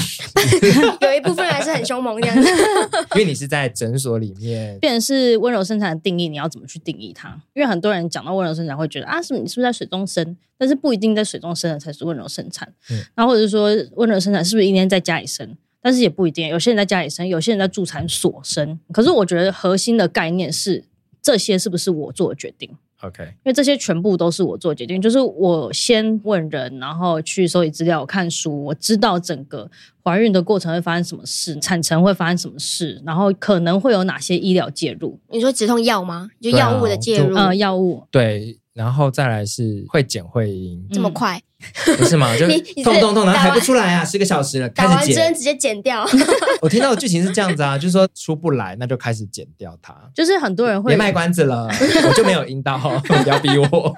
[1.02, 2.48] 有一部分还是很凶猛这样子。
[3.14, 7.28] 因为你是在诊所里面， 变成是温柔生产的定义，你要怎么去定义它？
[7.54, 10.36] 因为很多人讲到温柔生产，会觉得啊，是你是不是在水中生？
[10.56, 12.72] 但是不一定在水中生的才是温柔生产。
[12.90, 15.56] 嗯，然后或者是说温柔生产是不是一天在家里生？
[15.80, 18.78] 但是也不一定，有些人在家里生，有些人在助产所生。
[18.92, 20.84] 可是我觉得核心的概念是，
[21.22, 22.70] 这些是不是我做的决定
[23.02, 29.70] ？OK，因为这些全部都是我做决定，就是我先问人，然后去收集资料，我看书，我知道整个
[30.02, 35.18] 怀孕的过程会发生什么事，产程会发生什么事，然后可能会有哪些医疗介入。
[35.30, 36.28] 你说止痛药吗？
[36.40, 37.34] 就药物的介入？
[37.36, 38.04] 呃，药物。
[38.10, 38.58] 对。
[38.78, 41.42] 然后再来是会剪会阴，这么快？
[41.98, 42.36] 不是吗？
[42.38, 42.46] 就
[42.84, 46.08] 痛痛痛，然后还不出来啊，十个小时了，打完针直接剪掉。
[46.62, 49.92] 我听到的剧情是这样子啊，就是说出不来，那就开始剪掉它。
[50.14, 51.66] 就是很多人会别卖关子了，
[52.08, 53.96] 我就没有阴道， 不要逼我。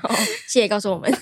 [0.49, 1.13] 谢谢告诉我们。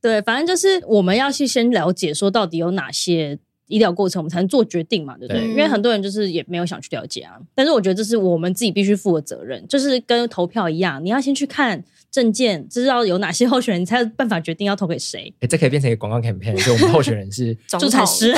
[0.00, 3.40] 对，反正就是我们要去先了解，说到底有哪些。
[3.68, 5.42] 医疗过程，我们才能做决定嘛，对不对？
[5.42, 7.38] 对，因为很多人就是也没有想去了解啊。
[7.54, 15.32] 但是我觉得这是我们自己必须负的责任，就是跟投票一样，你要先去看证件，知道有哪些候选人，你才有办法决定要投给谁。
[15.40, 18.34] 哎，这可以变成一个广告 campaign，就我们候选人是助产师。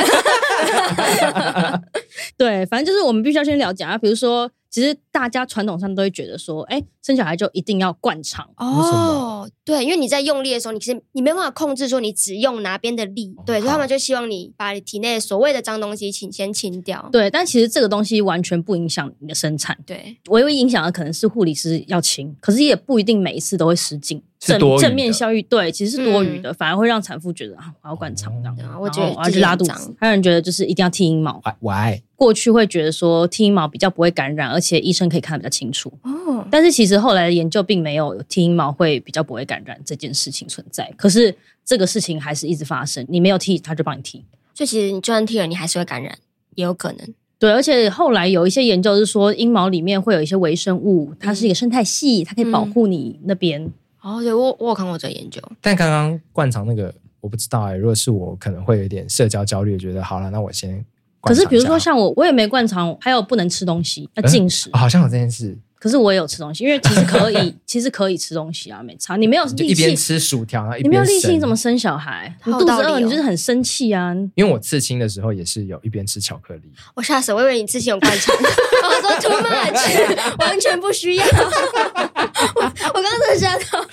[2.37, 4.51] 对，反正就是我们必须要先了解啊，比如说。
[4.71, 17.09] 其实大家传统上都会觉得说，哎，生小孩就一定要灌肠哦，对，因为你在用力的时候，你其实你没办法控制说你只用哪边的力，对，所以他们就希望你把你体内所谓的脏东西请先清掉。
[17.11, 24.23] 对，但其实这个东西完全不影响你的生产，对，唯一影响的可能是护理师要清，可是也不一定每一次都会失禁。
[24.41, 29.67] 正正面效益，对，其实是多余的，反而会让产妇觉得啊，我要灌肠这样，我觉得我要去拉肚。
[29.67, 35.93] 子还有人觉得就是一定要剃阴毛，我爱过去会觉得说剃阴毛比较不会感染，而且医生可以看得比较清楚。
[36.05, 40.91] 哦，但是其实后来的研究并没有剃阴毛会比较不会感染这件事情存在。
[40.97, 44.25] 可是这个事情还是一直发生，你没有剃，他就帮你剃。
[44.55, 46.17] 所以其实你就算剃了，你还是会感染，
[46.55, 47.15] 也有可能。
[47.39, 53.71] 对，而且后来有一些研究是说，阴毛里面会有一些微生物，它是一个生态系，它可以保护你那边。
[54.03, 60.85] 哦，对我我有看过这个研究，但刚刚灌肠那个我不知道哎、如果是我，可能会有一点社交焦虑，觉得好了，那我先。
[61.23, 64.71] 可是比如说像我，我也没灌肠，还有不能吃东西，要禁食。
[64.73, 69.17] 哦好像有这件事，可是我也有吃东西，因为其实可以， 其实可以吃东西啊，没差。
[69.17, 72.37] 你没有你就一边力气，吃薯条，然后一边你没有力气，你怎么生小孩？
[72.45, 74.15] 你肚子饿，你就是很生气啊。
[74.35, 81.25] 因为我刺青的时候也是有一边吃巧克力，我吓死我，以为你刺青有灌肠， 我说 too much， 完全不需要。
[81.25, 83.85] 我我刚刚吓到。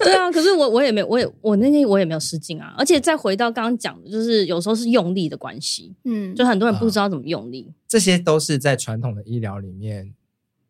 [0.00, 2.74] 对啊，可是我我也没有，我也我那天我也没有失禁啊。
[2.76, 7.72] 而且再回到刚刚讲的，就是有时候是用力的关系，嗯，就很多人不知道怎么用力。
[7.86, 10.12] 这些都是在传统的医疗里面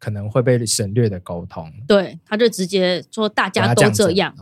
[0.04, 1.72] 可能会被省略的沟通。
[1.88, 4.34] 对，他就直接说大家都这样，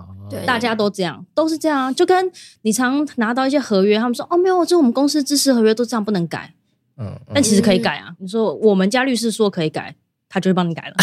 [0.45, 1.93] 大家都这样，都是这样啊。
[1.93, 6.53] 就跟你常拿到一些合约，他们说哦没有，就我们公司知识合约都这样，不能改。
[6.97, 8.13] 嗯，嗯但其实可以改啊。
[8.19, 9.95] 你说我们家律师说可以改，
[10.29, 10.97] 他就会帮你改了。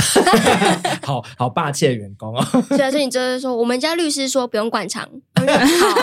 [1.01, 2.43] 好好霸气的员工哦。
[2.75, 5.43] 所以所以你就是说，我们家律师说不用灌肠， 好，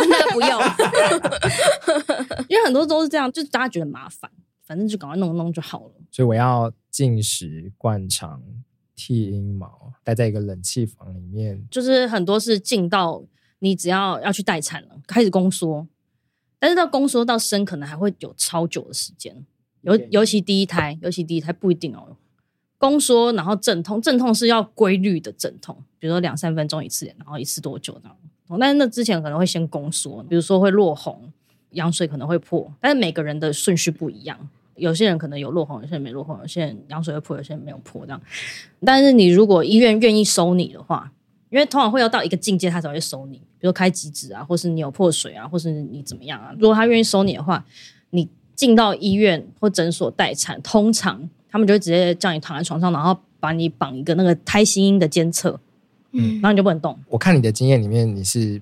[0.09, 0.51] 那不用。
[2.49, 4.31] 因为很多都是这样，就是大家觉得麻烦，
[4.67, 5.93] 反正就赶快弄弄就好了。
[6.11, 8.43] 所以我要禁食、灌肠、
[8.95, 11.63] 剃阴毛，待在一个冷气房里面。
[11.71, 13.23] 就是很多是进到
[13.59, 15.87] 你只要要去待产了，开始宫缩，
[16.59, 19.45] 但是到宫缩到生可能还会有超久的时间，
[19.83, 22.17] 尤尤其第一胎，尤其第一胎不一定哦。
[22.79, 28.17] 宫缩，然后阵痛，阵痛是要规律的阵痛，比如说两三分钟一次，然后一次多久这样。
[28.59, 31.31] 但是那之前可能会先宫缩，比如说会落红，
[31.73, 38.21] 羊水可能会破，但是每个人的顺序不一样，有些人可能有落红，有些人没落红，有些人羊水会破，有些人没有破这样。
[38.85, 41.13] 但是你如果医院愿意收你的话，
[41.51, 46.53] 因为通常会要到一个境界，他才会收你，比如开急诊啊，或是你有破水啊，或是你怎么样啊。
[46.59, 47.65] 如果他愿意收你的话，
[48.11, 55.61] 你进到医院或诊所待产，通常他们就会直接叫你躺在床上，然后把你绑一个那个胎心音的监测，
[56.13, 56.99] 嗯然后你就不能动。
[57.09, 58.61] 我看你的经验里面，你是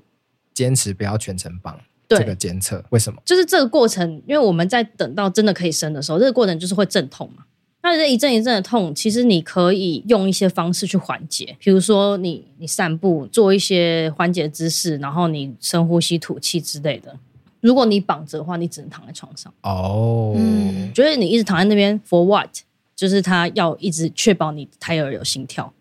[0.52, 3.20] 坚持不要全程绑对这个监测，为什么？
[3.24, 7.44] 就是这个过程，因为我们在等到真的可以生的时候，这个过程就是会阵痛嘛。
[7.82, 17.14] 那这一阵一阵的痛，其实你可以用一些方式去缓解，比如说你你散步，做一些缓解姿势，然后你深呼吸吐气之类的。
[17.60, 19.52] 如果你绑着的话，你只能躺在床上。
[19.62, 22.50] 哦，嗯觉得你一直躺在那边 for what？
[22.96, 25.72] 就是他要一直确保你胎儿有心跳。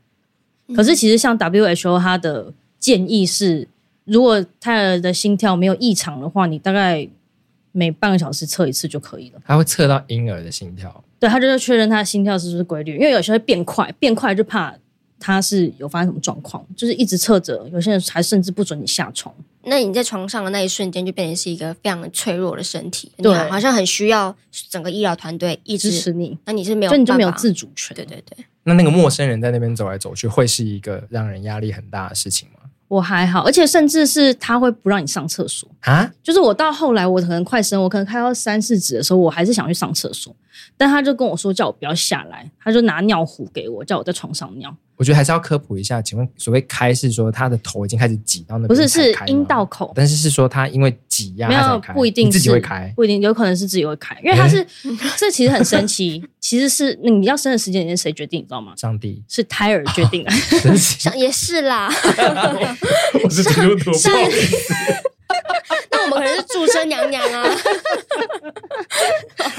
[0.76, 3.68] 可是其实像 WHO 它的建议是，
[4.06, 7.08] 如果胎儿的心跳没有异常的话，你大概
[7.72, 9.42] 每半个小时测一次就可以了。
[9.46, 11.04] 它会测到婴儿的心跳。
[11.20, 14.76] 对，他就是确认他的心跳是不是规律，因为有些会变快，变快就怕
[15.20, 19.34] 他是有发生什么状况，就是一直测着，有些人还甚至不准你下床。
[19.66, 24.36] 那你在床上的那一瞬间，就变成是一个非常脆弱的身体，对好像很需要
[24.70, 27.54] 整个医疗团队一直支持你，那你是没有，就你就没有自。
[27.54, 27.96] 主权。
[27.96, 32.63] 对对对，那那个陌生人在那边走来走去，会是一个让人压力很大的事情吗？
[32.94, 35.68] 我还好，而且甚至是他会不让你上厕所。
[35.82, 36.08] 啊？
[36.22, 40.36] 就是我到后来，我可能快生，我可能开到三四指的时候，我还是想去上厕所，
[40.78, 44.76] 但他就跟我说叫我不要下来，他就拿尿壶给我，叫我在床上尿。
[44.96, 52.94] 我觉得还是要科普一下，请问所谓开是说他的头已经开始挤到那边不是是阴道口但是是说他因为挤压没有不一定你自己会开。
[52.96, 54.66] 不一定有可能是自己会开，因为他是、
[55.18, 58.74] 这其实很神奇，其实是你要生的时间点是谁决定，你知道吗？
[58.78, 60.32] 上帝，是胎儿决定的。
[61.18, 61.90] 也是啦。
[63.24, 64.74] 我是基督徒，不是好意思
[65.92, 67.44] 那我们可能是祝生娘娘啊。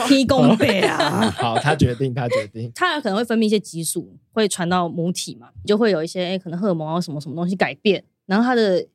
[0.07, 1.31] 踢公背啊！
[1.37, 2.71] 好，他决定，他决定。
[2.75, 8.87] 胎儿可能会分泌一些激素，会传到母体嘛，就会有一些诶可能荷尔蒙啊什么什么东西改变，然后他的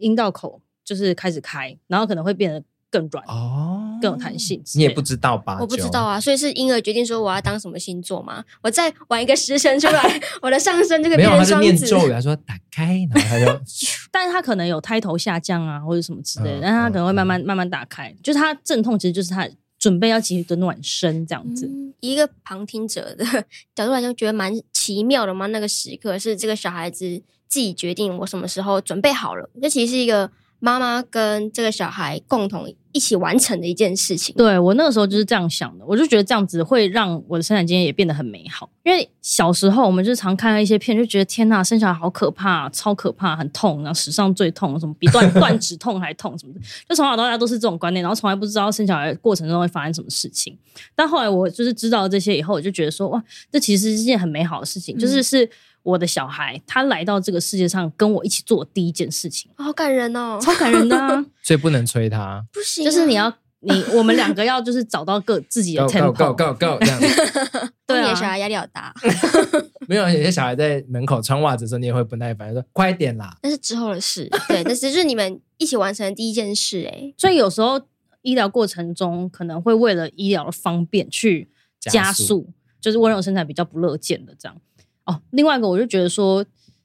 [0.00, 4.62] 阴道口就是开始开，然后可能会变得更软、哦，更有弹性。
[4.74, 5.58] 你也不知道吧？
[5.60, 8.44] 我不知道啊，所以是婴儿决定说我要当什么星座嘛？
[8.62, 11.86] 我再玩一个时辰出来， 我的上身就可以没有，他变成双子。
[11.86, 13.60] 是念咒语，他说打开，然后他就
[14.10, 19.48] 但是他可能有胎头下降啊，或者什么之类的，嗯但是他可能会慢慢慢慢打开，就是他阵痛其实就是他
[19.78, 21.66] 准备要进行的暖身这样子。
[21.66, 23.24] 嗯一个旁听者的
[23.74, 25.46] 角度来讲，觉得蛮奇妙的嘛。
[25.46, 34.34] 那个时刻是这个小孩子自己决定我什么时候准备好了，这其实是一个妈妈跟这个小孩共同一起完成的一件事情。
[34.36, 38.68] 对，我那个时候就是这样想的，我就觉得这样子会让我的生产经验也变得很美好。
[38.84, 50.56] 因为小时候我们就常看到一些片，就觉得天呐，生小孩好可怕，超可怕，很痛，然后史上最痛，什么比断 断指痛还痛什么的，就从小到大都是这种观念，然后从来不知道生小孩过程中会发生什么事情。
[50.94, 53.22] 但后来我就是知道这些以后，我就觉得说哇，
[53.52, 55.48] 这其实是一件很美好的事情，嗯、就是是。
[55.88, 61.24] 我的小孩，他来到这个世界上跟我一起做第一件事情，好感人哦，超感人的啊！
[61.42, 67.72] 所以不能催他，不行，就是你要你我们两个要就是找到各自己的 tempo，够够够这样子。
[67.88, 68.94] 对啊，小孩压力好大。
[69.88, 73.34] 没有，有些小孩在门口穿袜子的时候，你也会不耐烦，说快一点啦。
[73.42, 77.80] 那是之后的事，对，但是就是你们一起完成的第一件事，哎，所以有时候
[78.20, 84.60] 医疗过程中可能会为了医疗的方便去加速，加速就是温柔生产比较不乐见的这样。
[85.08, 86.44] 哦，另外一个我就觉得说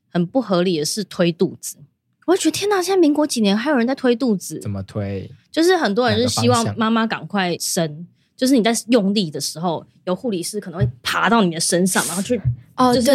[0.09, 1.78] 很不合理的是推肚子，
[2.26, 4.59] 我就觉得天哪，现在民国几年还有人在推肚子？
[4.59, 5.30] 怎么推？
[5.51, 12.41] 就是很多人是希望妈妈赶快生，就是你在用力的时候，有护理师可能会爬到你的身上，然后去
[12.76, 13.11] 哦，就是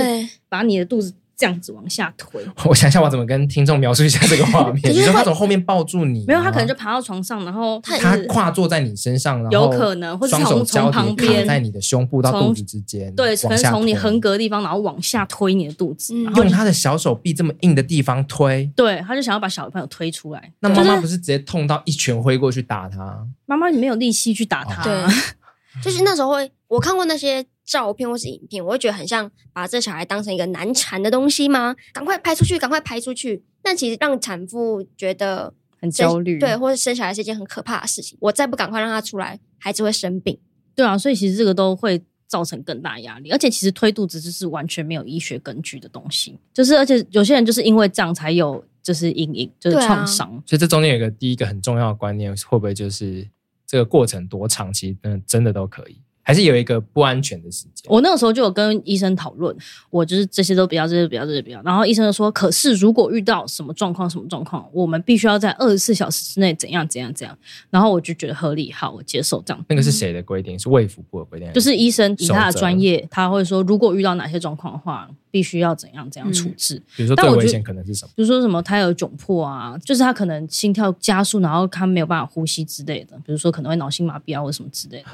[0.48, 1.12] 把你的肚子。
[1.38, 4.80] 这样子往下推， 我想想我怎么跟听众描述一下这个画面。
[4.92, 20.52] 你说他从后面抱住你，没有，他可能就爬到床上，然后他跨坐在你身上，然后有可能，或者从从旁边在你的胸部到肚子之间，对，可能从你横膈的地方，然后往下推你的肚子，嗯、用他的小手臂这么硬的地方推，对，他就想要把小朋友推出来。
[20.58, 23.24] 那妈妈不是直接痛到一拳挥过去打他？
[23.46, 25.04] 妈妈你没有力气去打他，对，
[25.80, 27.46] 就是那时候会，我看过那些。
[27.68, 31.76] 照片或是影片，我会觉得很像把这小孩当成一个难缠的东西吗？
[31.92, 33.44] 赶快拍出去，赶快拍出去。
[33.60, 38.16] 但其实让产妇觉得很焦虑，对，或者生小孩是一件很可怕的事情。
[38.22, 40.38] 我再不赶快让他出来，孩子会生病。
[40.74, 43.30] 对啊，所以其实这个都会造成更大压力。
[43.30, 50.26] 而且其实推肚子就是完全没有医学根据的东西，就是而且有些人就是因为这样才有就是阴影，就是创伤。
[50.28, 53.28] 啊、所以这中间有一个第一个很重要的观念，会不会就是
[53.66, 56.00] 这个过程多长期，嗯，真的都可以。
[56.28, 57.86] 还是有一个不安全的时间。
[57.86, 59.56] 我那个时候就有跟医生讨论，
[59.88, 61.62] 我就是这些都不要，这些不要，这些不要。
[61.62, 67.34] 然后医生就说：“可是如果遇到什么状况，什么状况，我们必须要在二十四小时之内怎样怎样怎样。”
[67.70, 69.64] 然后我就觉得合理，好，我接受这样。
[69.70, 70.58] 那个是谁的规定？
[70.58, 71.50] 是卫福部的规定？
[71.54, 76.74] 就是医生以他的专业，他会说，如果遇到哪些状况的话，必须要怎样怎样处置。
[76.74, 78.12] 嗯、比如说最危险可能是什么？
[78.14, 83.16] 比如说什么胎儿窘迫啊，就是他可能心跳加速，然后他没有办法呼吸之类的。
[83.24, 85.08] 比如说可能会脑性麻痹啊，或什么之类的。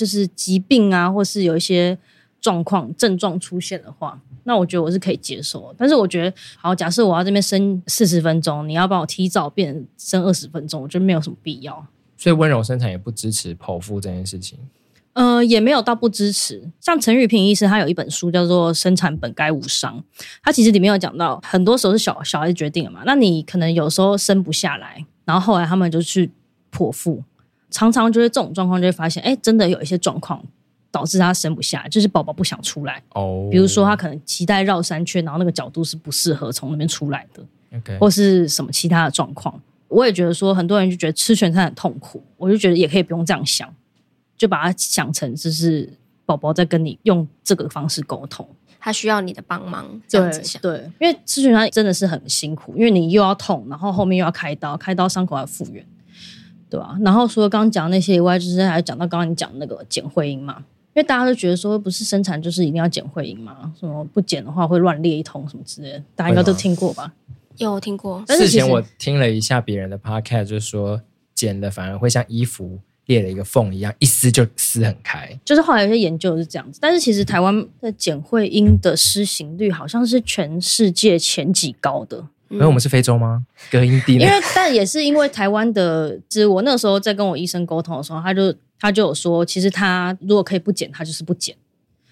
[0.00, 1.98] 就是疾病啊，或是有一些
[2.40, 5.74] 状况症状出现的话，那我觉得我是可以接受。
[5.76, 11.86] 但是我觉得，好，假设我要这边生四十分钟，你要帮我提早变生二十分钟，我觉得没有什么必要。
[12.16, 14.58] 所以温柔生产也不支持剖腹这件事情。
[15.12, 16.70] 呃，也没有到不支持。
[16.80, 19.98] 像陈玉平医师，他有一本书叫做《生产本该无伤》，
[20.42, 23.02] 他其实里面有讲到，很多时候是小小孩子决定了嘛。
[23.04, 26.30] 那你可能有时候生不下来，然后后来他们就去
[26.72, 27.22] 剖腹。
[27.70, 30.42] 常常就是这种状况，就会发现，哎，真的有一些状况
[30.90, 33.02] 导致他生不下，就是宝宝不想出来。
[33.14, 37.42] 哦，比如说他可能脐带绕三圈，然后那个角度是不适合从那边出来的。
[37.76, 39.60] OK，或是什么其他的状况。
[39.86, 43.68] 我也觉得说，很多人就觉得吃全餐很痛苦，我就觉得也可以不用这样想，
[44.36, 45.92] 就把它想成就是
[46.24, 48.48] 宝宝在跟你用这个方式沟通，
[48.78, 50.62] 他需要你的帮忙，这样子想。
[50.62, 55.84] 对，对，因为吃全餐真的是很辛苦，因为你又要痛，然后后面又要开刀，开刀伤口要复原。
[56.70, 56.98] 对吧、啊？
[57.02, 60.56] 然后除了刚刚讲那些以外，就是还讲到刚刚你讲那个剪会阴嘛，
[60.94, 67.12] 因为大家都觉得说不是生产就是一定要剪会阴嘛，什么不剪的话会乱裂一通什么之类的，大家应该都听过吧？
[67.58, 68.24] 有听过。
[68.26, 71.02] 之前我听了一下别人的 podcast，就是说
[71.34, 75.38] 剪的反而会像衣服裂了一个缝一样，一撕就撕很开。
[75.44, 82.26] 就是后来有些研究是这样子，但是其实台湾的剪会阴的施行率好像是全世界前几高的。
[82.50, 83.44] 因为我们是非洲吗？
[83.70, 84.14] 隔音低。
[84.14, 91.54] 因为，但也是因为台湾的，就是我那个时候在跟我医生沟通的时候，他就他就有说，其实他如果可以不剪，他就是不剪。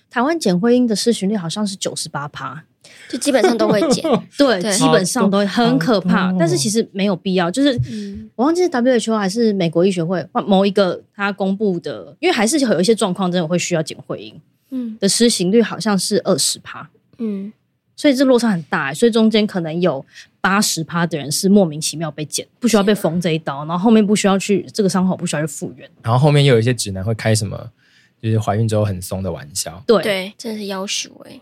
[0.09, 2.65] 台湾剪会阴的施行率好像是九十八趴，
[3.11, 4.03] 就基本上都会剪。
[4.39, 6.33] 对，对基本上都会很可怕。
[6.39, 17.53] 但是其实没有必要，就是、嗯、我忘记是 WHO 还是美国医学会某一个他公布的，因为还是有一些状况真的会需要剪会阴，嗯，的失行率好像是二十趴，嗯。
[17.99, 20.07] 所以这落差很大，所以中间可能有
[20.41, 27.71] 八十趴的人是莫名其妙被剪，不需要被缝这一刀，然后后面不需要去这个伤口不需要去复原，然后后面又有一些指南会开什么，
[28.23, 30.01] 就是怀孕之后很松的玩笑，对。
[30.01, 31.41] 对，真的是要求哎，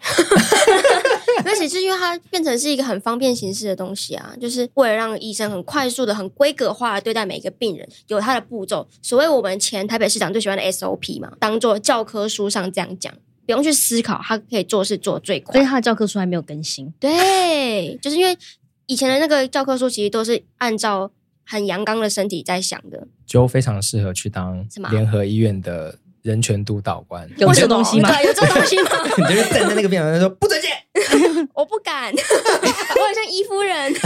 [1.44, 13.12] 而且是因为它变成是一个很方便形式的东西啊，就是为了让医生很快速的、很规格化的对待每一个病人，有他的步骤，所谓我们前台北市长最喜欢的 SOP 嘛，当做教科书上这样讲。
[13.46, 15.52] 不用去思考，他可以做事做最快。
[15.54, 16.92] 所以他的教科书还没有更新。
[16.98, 18.36] 对，就是因为
[18.86, 21.10] 以前的那个教科书其实都是按照
[21.46, 27.28] 很阳刚的身体在想的，就非常适合去当联合医院的人权督导官。
[27.38, 28.20] 有这东西吗？
[28.22, 28.90] 有这东西吗？
[29.16, 30.65] 你就是站在那个边上说不准进，
[31.54, 33.92] 我不敢，我很像伊夫人。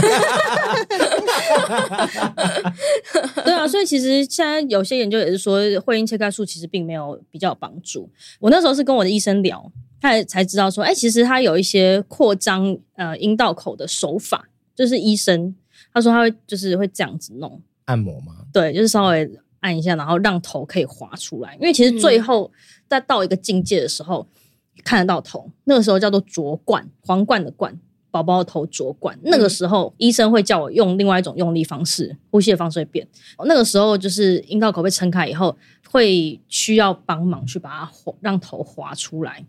[3.43, 8.09] 对啊，所以其实现在有些研究也是说，会阴切开术其实并没有比较有帮助。
[8.39, 15.55] 我那时候是跟我的医生聊，他也才知道说，哎，其实他有一些扩张呃阴道口的手法，就是医生。
[15.93, 18.33] 他说他会就是会这样子弄按摩吗？
[18.53, 21.53] 对，就是稍微按一下，然后让头可以滑出来。
[21.55, 22.49] 因为其实最后
[22.87, 24.40] 在到一个境界的时候，嗯、
[24.83, 27.77] 看得到头，那个时候叫做着冠，皇冠的冠，
[28.09, 29.17] 宝宝的头着冠。
[29.23, 33.07] 那个时候医生会叫我用另外一种用力方式，呼吸的方式会变。
[33.45, 35.55] 那个时候就是阴道口被撑开以后，
[35.89, 39.45] 会需要帮忙去把它滑，让头滑出来。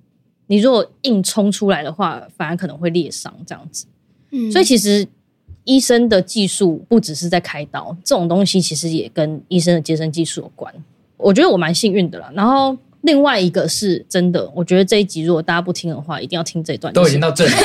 [0.47, 3.87] 你如果硬冲出来的话，反而可能会裂伤这样子。
[4.30, 5.07] 嗯，所以其实。
[5.64, 10.74] 医生的技术不只是在开刀，这种东西其实也跟医生的接生技术有关。
[11.16, 12.28] 我觉得我蛮幸运的啦。
[12.35, 16.92] 然后另外一个是真的，我觉得这一集如果大家不听的话，一定要听这段。
[16.92, 17.61] 都已经到这里了，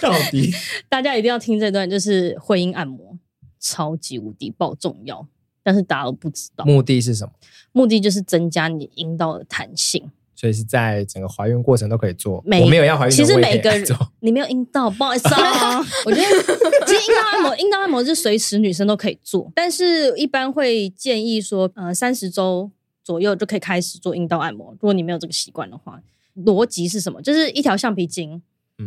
[0.02, 0.52] 到底
[0.88, 3.16] 大家一定要听这段，就是会阴按摩，
[3.60, 5.26] 超级无敌爆重要，
[5.62, 6.64] 但是大家都不知道。
[6.64, 7.32] 目的是什么？
[7.72, 10.10] 目的就是增加你阴道的弹性。
[10.34, 13.84] 所以是在整个怀孕过程都可以做，我没有要怀孕，其实每个人
[14.18, 15.78] 你没有阴道，不好意思啊。
[16.04, 16.24] 我觉得
[16.84, 22.68] 其实阴道按摩，阴道按摩是随时女生都可以做，但是一般会建议说，呃，三十周
[23.04, 24.72] 左右就可以开始做阴道按摩。
[24.72, 26.00] 如果你没有这个习惯的话，
[26.36, 27.20] 逻辑是什么？
[27.20, 28.42] 就是一条橡皮筋，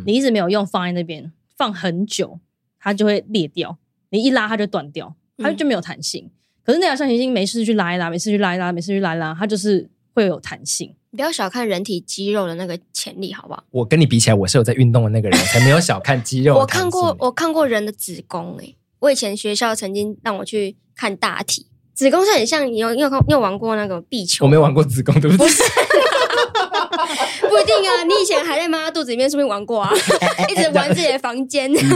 [0.05, 2.39] 你一直没有用，放在那边放很久，
[2.80, 3.78] 它就会裂掉。
[4.09, 6.30] 你一拉它就断掉，它就没有弹性。
[6.63, 10.95] 可是那条橡皮筋没事去拉一拉，没事去拉一拉，没事去拉一拉，它就是会有弹性。
[11.11, 13.63] 不要小看人体肌肉的那个潜力，好不好？
[13.72, 16.55] 我跟你比起来，我是有在运动的那个人，才没有小看肌肉。
[16.55, 18.76] 我看过，我看过人的子宫诶。
[18.99, 24.46] 我以前学校曾经让我去看大体，子宫是很像你有你有你有玩过那个壁球？
[24.46, 25.48] 我没有玩过子宫，对不对？
[25.48, 25.64] 不是，
[27.48, 28.04] 不一定啊。
[28.04, 29.89] 你以前还在妈妈肚子里面，是不是玩过啊？
[30.50, 31.72] 一直玩自己的房间。
[31.72, 31.89] 不是，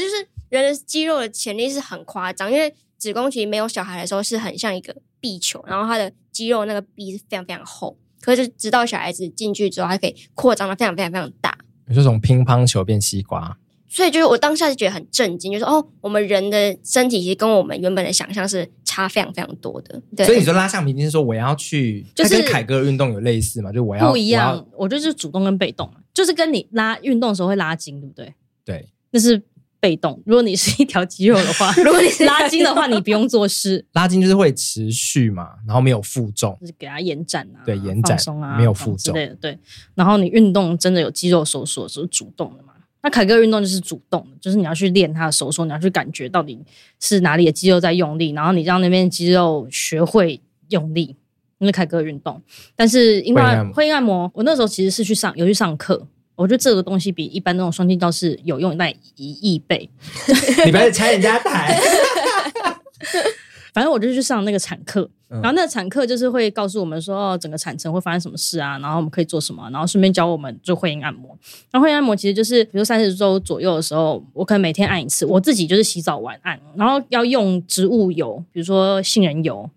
[0.00, 7.96] 就是人的肌肉的潜力是很夸张，因为子宫其实没有小孩的时候是很像一个壁球，然后它的肌肉那个壁是非常非常厚。
[8.22, 11.58] 可是，直到小孩子进去之后，它可以扩张的非常非常非常大。
[11.86, 20.00] 你说从乒乓球变西瓜，所以就是我当下就觉得很震惊，就是哦，我们人的身体其实跟我们原本的想象是差非常非常多的。
[20.16, 23.72] 对，所以你说拉橡皮筋是说我要去，就是跟凯格尔运动有类似嘛？
[23.72, 28.34] 就我要不一样，我，我就是主动跟被动，就是跟你拉运动的时候会拉筋，对不对？
[28.64, 29.42] 对，那是。
[29.80, 33.84] 被动，如果你是一条肌肉的话， 如果你是拉筋的话，你不用做事。
[33.92, 39.34] 拉筋就是会持续嘛，然后没有负重，就是给它延展啊，对，延展松啊，没有负重之类的。
[39.34, 39.58] 对，
[39.94, 42.72] 然后你运动真的有肌肉收缩的时候，主动的嘛。
[43.04, 46.58] 那凯格尔运动就是主动的，就是你要去练他的收缩，你要去感觉到底
[46.98, 50.40] 是哪里的肌肉在用力，然后你让那边肌肉学会
[50.70, 51.14] 用力，
[51.58, 52.40] 那是凯格尔运动。
[52.74, 53.42] 但是因为
[53.74, 56.08] 会阴按摩，我那时候其实是去上有去上课。
[56.34, 59.88] 我觉得这个东西比一般那种双筋道是有用那一亿倍。
[60.64, 61.78] 你不要拆人家台。
[63.74, 71.36] 反正我就去上那个产课，然后那个产课就是会告诉我们说，哦，整个产程会发生什么事啊，然后我们可以做什么，然后顺便教我们做会阴按摩。
[71.72, 79.68] 然后会阴按摩其实就是，比如三十周左右的时候，我可能每天按一次，我自己就是洗澡完按，然后要用植物油，比如说杏仁油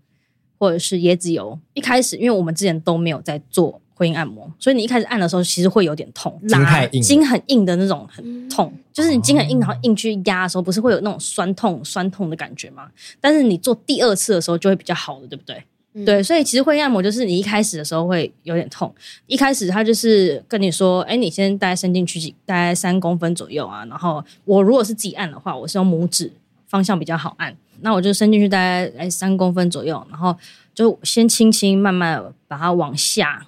[0.59, 1.59] 或者是椰子油。
[1.73, 3.81] 一开始，因为我们之前都没有在做。
[3.97, 8.71] 会阴按摩，所以你一开始按的时候，其实会有点痛，筋太硬，筋很硬的那种，很痛。
[8.71, 12.87] 嗯、就是你筋很硬，然后硬去压的时候，不是会有那种酸痛、酸痛的感觉吗？
[13.19, 15.63] 但是你做第二次的时候，就会比较好的，对不对？
[15.93, 18.93] 嗯、对，所以其实会阴按摩就是你一开始的时候会有点痛，
[19.25, 23.83] 一开始他就是跟你说，哎，你先大概伸进去几，大概三公分左右啊。
[23.85, 26.31] 然后我如果是自己按的话，我是用拇指
[26.67, 30.37] 方向比较好按，那我就伸进去大概哎三公分左右，然后
[30.75, 33.47] 就先轻轻慢慢把它往下。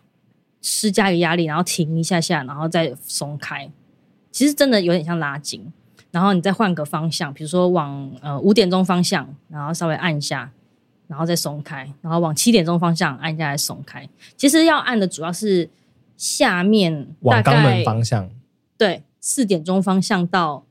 [0.62, 3.70] 施加一个压力，然后停一下下，然后再松开。
[4.32, 5.72] 其实真的有点像拉筋。
[6.12, 10.52] 然后你再换个方向，比如说往呃五点钟方向，然后稍微按一下，
[11.08, 11.88] 然后再松开。
[12.02, 14.10] 然后往七点钟方向按一下来松开。
[14.36, 15.70] 其实要按的主要是
[16.18, 18.30] 下面大概，往肛门方向。
[18.76, 20.66] 对，四点钟方向到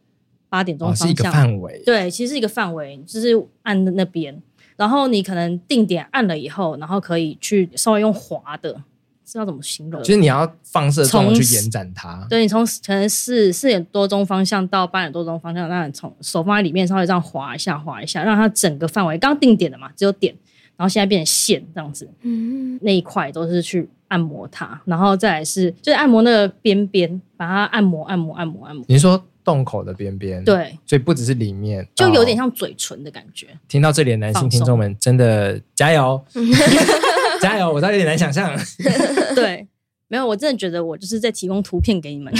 [0.49, 1.83] 八点钟方向，哦，是一个范围。
[1.87, 4.43] 对，其实是一个范围，就是按的那边。
[4.77, 8.83] 然后你可能定点按了以后，然后可以去稍微用滑的。
[9.29, 10.03] 知道怎么形容？
[10.03, 12.27] 就是你要放射状去延展它。
[12.31, 20.35] 对，你从可能四四点多钟方向到八点多钟方向，让你从手放在里面，稍微这样滑一下，滑一下，让它整个范围刚定点的嘛，只有点，
[20.77, 22.09] 然后现在变成线这样子。
[22.23, 28.85] 嗯，那一块都是去按摩它，然后再来是就是按摩那个边边，把它按摩按摩按摩按摩。
[28.89, 33.47] 你说洞口的边边，对，所以不只是里面，就有点像嘴唇的感觉。
[33.67, 36.23] 听到这里的男性听众们，真的加油，
[37.43, 37.73] 加油！
[37.73, 38.57] 我倒有点难想象。
[39.35, 39.67] 对，
[40.09, 42.33] 没有，我真的觉得我就是在提供图片给你们。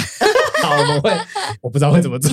[0.61, 1.11] 好，我们会，
[1.61, 2.31] 我不知道会怎么做。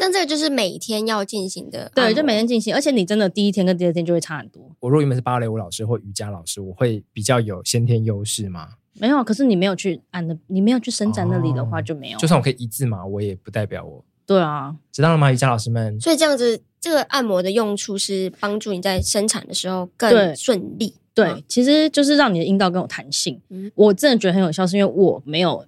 [0.00, 4.62] 但这个就是每天要进行的，对，就每天进行，而且你真的第一天跟第二天就会差很多。
[4.80, 8.68] 我如果原本是芭蕾舞老师或瑜伽老师，我会比较有先天优势吗？
[8.94, 12.18] 没有，可是你没有去按的，你没有去伸展那里的话就没有。
[12.18, 14.04] 就算我可以一字马，我也不代表我。
[14.26, 16.00] 对啊，知道了吗，瑜伽老师们？
[16.00, 20.94] 所以这样子，这个按摩的用处是帮助你在生产的时候更顺利。
[21.24, 23.40] 对，对，其实就是让你的阴道更有弹性。
[23.48, 25.66] 嗯，我真的觉得很有效，是因为我没有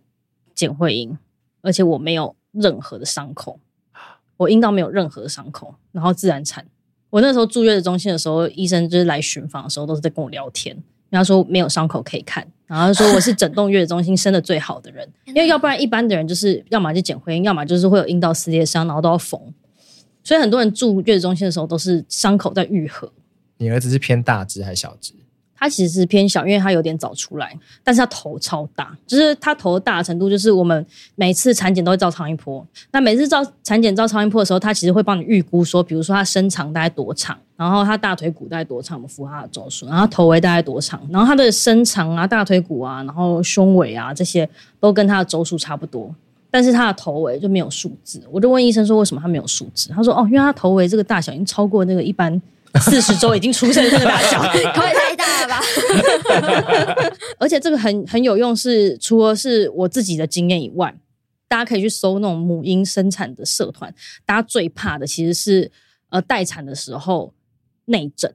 [0.55, 1.16] 剪会阴，
[1.62, 3.59] 而且我没有任何的伤口，
[4.36, 6.64] 我阴道没有任何的伤口，然后自然产。
[7.11, 10.76] 我那时候住月子中心的时候，医生就是来巡访的时候，都是在跟我聊天。
[11.09, 19.40] 然后说没有伤口可以看，然后说我是整栋月子中心生的最好的人， 因为要不然一般的人就是要么就剪会阴，要么就是会有阴道撕裂伤，然后都要缝。
[20.22, 23.12] 所以很多人住月子中心的时候都是伤口在愈合。
[23.57, 25.14] 你儿子是偏大只还是小只？
[25.61, 27.55] 他其实是偏小，因为他有点早出来，
[27.85, 30.85] 但是他头超大，就是他头大的程度，就是我们
[31.17, 32.67] 每次产检都会照超音波。
[32.93, 44.49] 那每次照产检照超音波的时候，他其实会帮你预估说，比如说他身长大概多长，然后他大腿骨大概多长，我们符合他的周数，然后头围大概多长，然后他的身长啊、大腿骨啊、然后胸围啊这些
[44.81, 46.11] 都跟他的周数差不多，
[46.51, 48.23] 但是他的头围就没有数字。
[48.31, 49.91] 我就问医生说，为什么他没有数字？
[49.91, 52.41] 他说哦，因为他头围这个大小已经超过那个一般。
[52.79, 54.41] 四十周已经出生的这个大小，
[54.73, 55.61] 口也太大了吧？
[57.39, 60.95] 而且这个很很有用是，是除了是我自己的经验以外，
[61.49, 63.93] 大家可以去搜那种母婴生产的社团。
[64.25, 65.71] 大家最怕的其实是
[66.11, 67.35] 呃待产的时候
[67.87, 68.33] 内诊，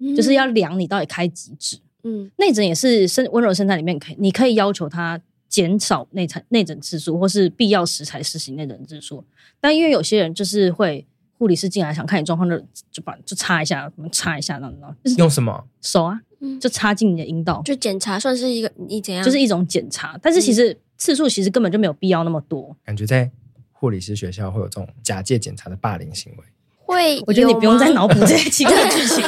[0.00, 1.78] 嗯、就是要量你到底开几指。
[2.04, 9.24] 嗯，内诊也是生温柔生产里面可以，你可以要求他减少内产内诊次数，或是必要时才实行内诊次数。
[9.60, 11.06] 但因为有些人就是会。
[11.38, 12.58] 护理师进来想看你状况，就
[12.90, 16.20] 就把就擦一下，擦一下，那那用什么手啊？
[16.60, 19.24] 就插进你的阴道，就检查，算是一个你怎样？
[19.24, 22.76] 就是一种检查，但是其实次数其实根本就没有必要那么多。
[22.84, 23.30] 感觉在
[23.72, 26.44] 护理师学校会有这种假借检查的霸凌行为。
[26.78, 29.24] 会，我觉得你不用再脑补这些奇怪的剧情。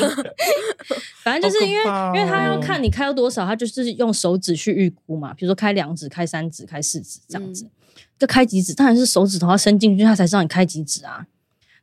[1.25, 1.85] 反正就是因为，
[2.15, 5.35] 因为他要看你开到多少，他就是用手指去预估嘛。
[5.35, 7.67] 比如说开两指、开三指、开四指这样子，
[8.19, 8.73] 就开几指？
[8.75, 11.27] 当然是手指头要伸进去，他才知道你开几指啊。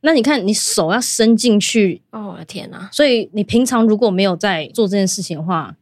[0.06, 2.88] 那你看，你手要伸进去，哦，我的天哪！
[2.92, 5.76] 所以你平常如果没有在做这件事情的话，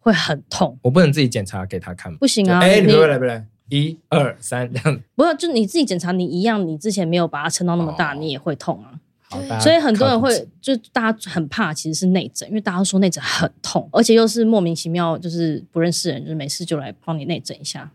[0.00, 0.76] 会很痛。
[0.82, 2.18] 我不能自己检查给他看吗？
[2.18, 2.58] 不行啊！
[2.58, 5.00] 哎，你不来不来，一二三，这样。
[5.14, 8.98] 不要，就你自己检查，你一样，你之前没有把它撑到那么大，你也会痛啊。
[9.28, 9.60] 好的。
[9.60, 17.88] 所以很多人会，就大家很怕，其实是内诊，因为大家都说内诊很痛，而且又是莫名其妙，就是不认识人，就是没事就来帮你内诊一下。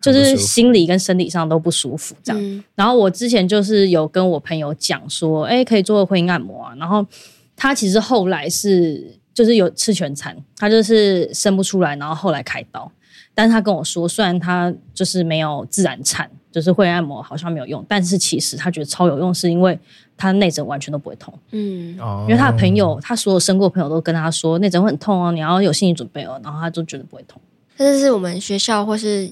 [0.00, 2.42] 就是心理跟生理上都不舒服，这样。
[2.42, 6.74] 嗯、然后我之前就是有跟我朋友讲说，哎，可以做会阴按摩啊。
[6.76, 7.04] 然后
[7.54, 12.90] 他其实后来是就是有吃全餐，他就是生不出来，然后后来开刀。
[13.34, 19.78] 但是他跟我说，虽然他就是没有自然产，就是会按摩好像没有用，但是其实他觉得超有用，是因为
[20.16, 21.32] 他内诊完全都不会痛。
[21.50, 26.40] 嗯，因为他的朋友，他所有生过朋友都跟他说，内诊会很痛哦，你要有心理准备哦。
[26.42, 27.40] 然后他就觉得不会痛。
[27.76, 29.30] 这是我们学校或是。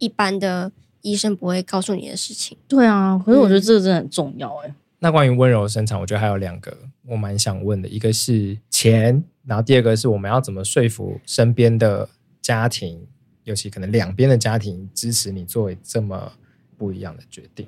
[0.00, 0.72] 一般的
[1.02, 2.58] 医生不会告诉你的事情。
[2.66, 4.74] 对啊，可是我觉得这个真的很重要哎、欸。
[4.98, 6.76] 那关于温柔生产，我觉得还有两个
[7.06, 12.08] 我蛮想问的，一个是钱，然后第二个是我们要怎么说服身边的
[12.42, 13.06] 家庭，
[13.44, 16.32] 尤其可能两边的家庭支持你作为这么
[16.76, 17.66] 不一样的决定。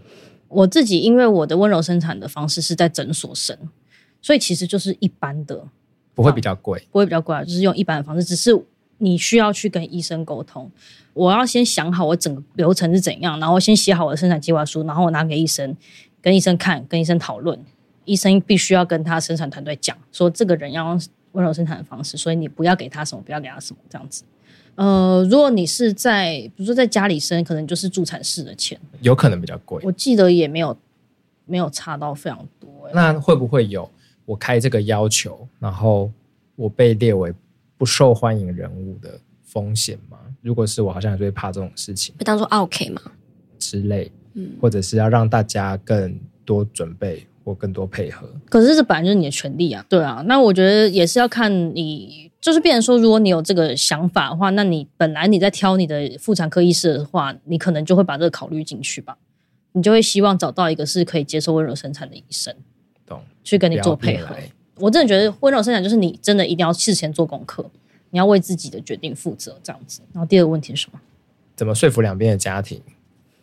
[0.48, 3.56] 我自己因为我的温柔生产的方式是在诊所生，
[4.20, 5.66] 所以其实就是一般的，
[6.14, 8.54] 不会比较贵，不会比较贵啊，就是用一般的方式，只是
[9.02, 10.70] 你需要去跟医生沟通。
[11.12, 15.76] 我要先想好我整个流程是怎样，然后先写好我的生产计划书，然后我拿给医生，
[16.22, 17.58] 跟医生看，跟医生讨论。
[18.04, 21.00] 医生必须要跟他生产团队讲，说这个人要用
[21.32, 24.24] 温柔生产的方式，所以你不要给他什么，不要给他什么，这样子。
[24.74, 29.80] 呃，如果你是在，比如说在家里生，可能就是助产士的钱，有可能比较贵。
[29.84, 30.76] 我记得也没有
[31.44, 32.70] 没有差到非常多。
[32.94, 33.88] 那会不会有
[34.24, 36.10] 我开这个要求，然后
[36.56, 37.32] 我被列为
[37.82, 40.16] 不受欢迎人物的风险吗？
[40.40, 43.02] 如果是我，好像还是会怕这种事情，会当做 OK 吗？
[43.58, 48.28] 之类，嗯，或者是要让大家更多准备或更多配合。
[48.48, 50.22] 可是这本来就是你的权利啊，对啊。
[50.28, 59.18] 那我觉得也是要看你，就是变成说，如果你有这个想法的话，那你本来你在挑你的妇产科医师的话，你可能就会把这个考虑进去吧。
[59.72, 62.54] 你就会希望找到一个是可以接受温柔生产的医生，
[63.04, 63.20] 懂？
[63.42, 64.36] 去跟你做配合。
[64.82, 67.64] 我真的觉得温柔生产就是你真的一定要事前做功课。
[68.10, 70.02] 你要为自己的决定负责，这样子。
[70.12, 71.00] 然后第二个问题是什么？
[71.54, 72.82] 怎么说服两边的家庭？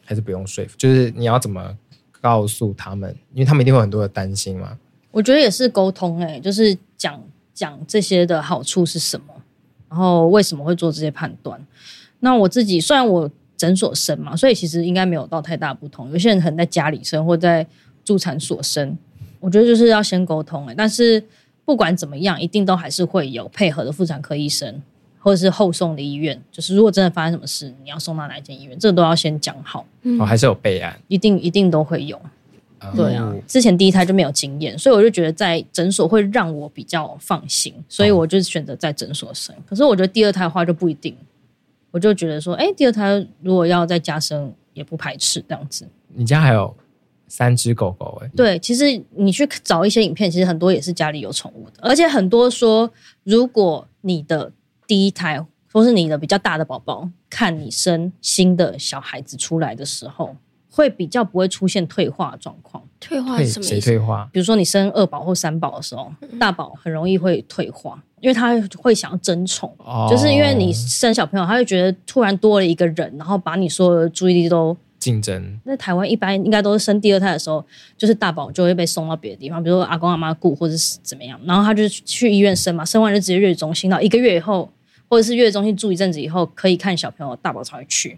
[0.03, 0.75] 还是不用说服？
[0.77, 1.75] 就是你要怎么
[2.19, 3.15] 告诉他们？
[3.33, 4.77] 因为他们一定会有很多的担心嘛。
[5.11, 7.19] 我觉得也是沟通、欸，哎，就是讲
[7.53, 9.33] 讲这些的好处是什么，
[9.87, 11.65] 然后为什么会做这些判断。
[12.19, 16.11] 那我自己虽然我诊所生嘛，所以其实应该没有到太大不同。
[16.11, 17.65] 有些人可能在家里生或在
[18.03, 18.95] 助产所生，
[19.39, 20.71] 我觉得就是要先沟通、欸。
[20.71, 21.23] 哎，但是
[21.65, 24.81] 不管怎么样，一定都还是会有配合的妇产科医生。
[25.21, 29.85] 或者是后送的医院，就是如果真的发生什么事，你要送到哪一间医院，这个都要先讲好。
[30.17, 32.15] 哦，还是有备案，一定一定都会有。
[32.79, 39.53] 哦、对啊，之前第一胎就没有经验，所以我就觉得在诊所会让我比较放心，所以我就选择在诊所生。
[39.57, 41.13] 哦、可是我觉得第二胎的话就不一定，
[41.91, 45.85] 我就觉得说，哎，第二胎如果要在家生，也不排斥这样子。
[46.15, 46.73] 你家还有
[47.29, 48.29] 三只狗狗哎？
[48.35, 52.91] 对，其实你去找一些影片，其实很多也是家里有宠物的，而且很多说，
[53.23, 54.51] 如果你的
[54.85, 60.35] 第一胎，或是你的比较大的宝宝，看你生新的小孩子出来的时候，
[60.71, 62.83] 会比较不会出现退化状况。
[62.99, 63.69] 退化是什么意思？
[63.69, 64.27] 谁退化？
[64.33, 75.59] 比如说你生二宝或三宝的时候，大宝很容易会退化，因为他会想要争宠，哦、就是因为你生小朋友，他会觉得突然多了一个人，然后把你所有的注意力都竞争。
[75.63, 77.65] 那台湾一般应该都是生第二胎的时候，
[77.97, 84.69] 就是大宝就会被送到别的地方，比如说阿公阿妈顾或者是怎么样，然后他就去医院生嘛，生完就直接月子中心，到一个月以后。
[85.11, 88.09] 或者是月子中心住一阵子以后，可以看小朋友大宝才会去，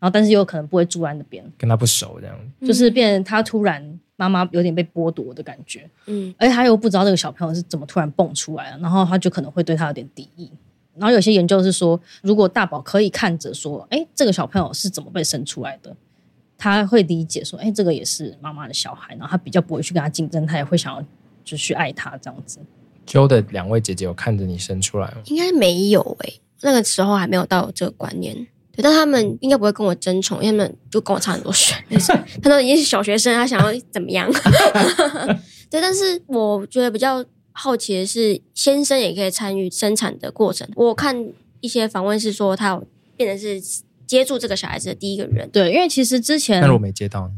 [0.00, 2.36] 后但是有可能不会住在那边，跟他不熟这样，
[2.66, 10.50] 就是变他突然妈妈有点被剥夺的感觉，嗯，而且他又不知道这个小朋友是怎么突然蹦出来了，然后他就可能会对他有点敌意。
[10.96, 15.94] 然后有些研究是说，如果大宝可以看着说，哎，这个小朋友是怎么被生出来的，
[16.60, 21.02] 他会理解说，哎，这个也是妈妈的小孩，然后他比较不会去跟他竞争，他也会想要
[21.42, 22.60] 就去爱他这样子。
[23.06, 25.22] 揪的两位姐姐有看着你生出来吗？
[25.24, 28.34] 应该没有诶、欸，那个时候还没有到这个观念。
[28.72, 31.74] 对，但他们应该不会跟我争宠，因为他们就跟我差很多岁。
[32.42, 34.30] 他都已经是小学生，他想要怎么样？
[35.70, 40.68] 对，但是我觉得比较好奇的是，先生也可以参与生产的过程。
[40.76, 41.26] 我看
[41.60, 42.86] 一些访问是说，他有
[43.16, 45.48] 变成是接住这个小孩子的第一个人。
[45.50, 47.34] 对，因为其实之前，但是我没接到呢。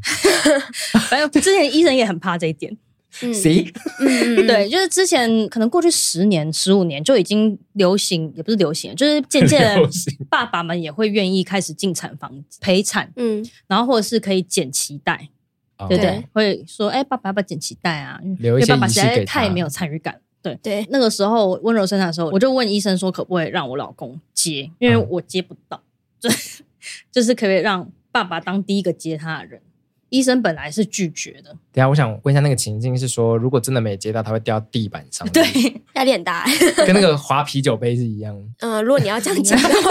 [1.11, 2.75] 反正之前医生也很怕这一点。
[3.11, 3.71] 谁，
[4.01, 9.79] 嗯， 对，就是之前可能过去十年、十五年就已经流行，也不是流行，就是渐渐
[10.31, 15.29] 爸爸们也会愿意开始进产房陪产，嗯，然后或者是可以剪脐带，
[15.77, 16.25] 哦、对不对？
[16.33, 18.19] 会说，哎，爸爸要不要剪脐带啊？
[18.41, 20.19] 因为爸爸实在太没有参与感。
[20.41, 24.71] 对对，那个时候温柔生产的时候，我就问医生说，可不可以让我老公接？
[24.79, 25.81] 因为我接不到，
[26.23, 26.65] 就、嗯、
[27.13, 29.61] 就是可以让爸爸当第一个接他的人。
[30.09, 31.57] 医生本来是拒绝的。
[31.73, 35.27] 等下，我想问一下，那个情境是说，如果真的没接到，他会掉地板上。
[35.31, 35.43] 对，
[35.97, 36.45] 压力很大，
[36.87, 38.37] 跟那个滑啤酒杯是一样。
[38.59, 39.91] 嗯、 呃，如果你要这样讲的话，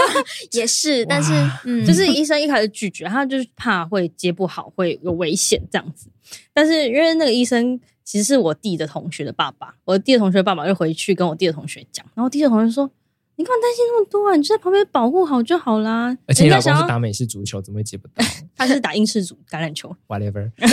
[0.52, 1.04] 也是。
[1.06, 1.32] 但是，
[1.64, 6.08] 嗯，就是医生一开始拒绝，他就是怕会接不好，会有危险这样子。
[6.54, 12.88] 但是，因为那个医生其实是我弟的同学的爸爸，我弟的同学的爸爸就回去跟我弟的同学讲，然后弟的同学说。
[13.36, 14.36] 你干嘛担心那么多啊？
[14.36, 16.14] 你就在旁边保护好就好啦。
[16.26, 18.22] 而且你老公是打美式足球，怎么会接不到？
[18.56, 20.50] 他是打英式足橄榄球，whatever。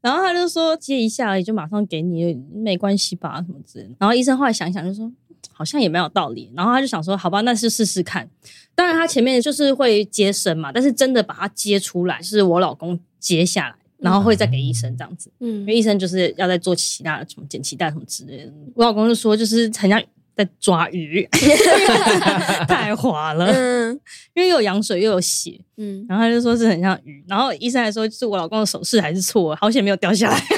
[0.00, 3.42] 然后他就说接一下而已，就马上给你，没关系吧？
[3.46, 3.90] 什么之类的。
[3.98, 5.10] 然后医生后来想一想，就说
[5.52, 6.52] 好像也没有道理。
[6.56, 8.28] 然后他就想说，好吧，那就试试看。
[8.74, 13.74] 当然，他前面就是会接生嘛，但是真的把他接出来，是我老公接下来。
[14.00, 18.52] 然后会再给医生这样子，嗯，因为医生就是要再做其他的什么剪脐带什么之类的。
[18.74, 20.00] 我老公就说，就是很像
[20.36, 21.28] 在抓鱼，
[22.68, 23.92] 太滑了，嗯，
[24.34, 27.24] 因为又有羊水又有血，嗯，然后他就说是很像鱼。
[27.26, 30.40] 然后医生还说，就是我老公的手势还是错，好险没有掉下来。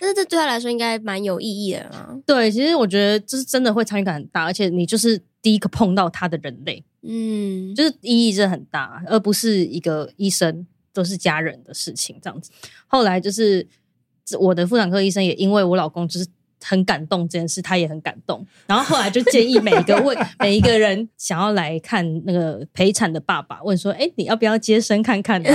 [0.00, 2.16] 但是这对他来说应该蛮有意义的啊。
[2.24, 10.66] 对，其实我觉得就是真的会参与感很大，而且你就是第一个碰到他的人类，嗯，就是意义真的很大，而不是一个医生。
[10.92, 12.50] 都是家人的事情，这样子。
[12.86, 13.66] 后来就是
[14.38, 16.26] 我的妇产科医生也因为我老公就是
[16.62, 18.46] 很感动这件事，他也很感动。
[18.66, 25.50] 然后后来就建议每一个问 每一个人想要来看那个陪产的爸爸，问说：“哎，你要不要接生看看呢？”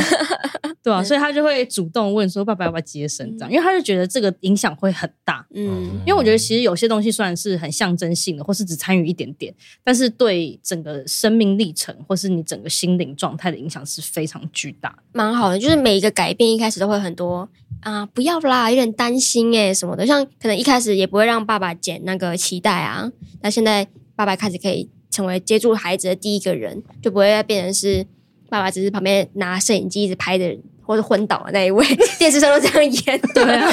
[0.85, 5.43] 对啊，所以他就会主动问说：“爸爸要不要接生？”这样，因为他就觉得这个影响会很大。
[5.55, 9.51] 嗯，因为我觉得其实有些东西虽然是很象征性的，或是只参与一点点，
[9.83, 14.95] 但是对整个生命历程或是你整个心灵状态的影响是非常巨大。
[15.11, 20.05] 蛮好的，就是每一个改变一开始都会很多啊，不要啦，有点担心诶什么的。
[20.05, 23.11] 像可能一开始也不会让爸爸剪那个脐带啊，
[23.41, 28.05] 那现在爸爸开始可以成为接住孩子的第一个人，就不会再变成是
[28.49, 30.61] 爸爸只是旁边拿摄影机一直拍的人。
[30.85, 31.85] 或者昏倒的那一位，
[32.19, 33.21] 电视上都这样演。
[33.33, 33.67] 对啊。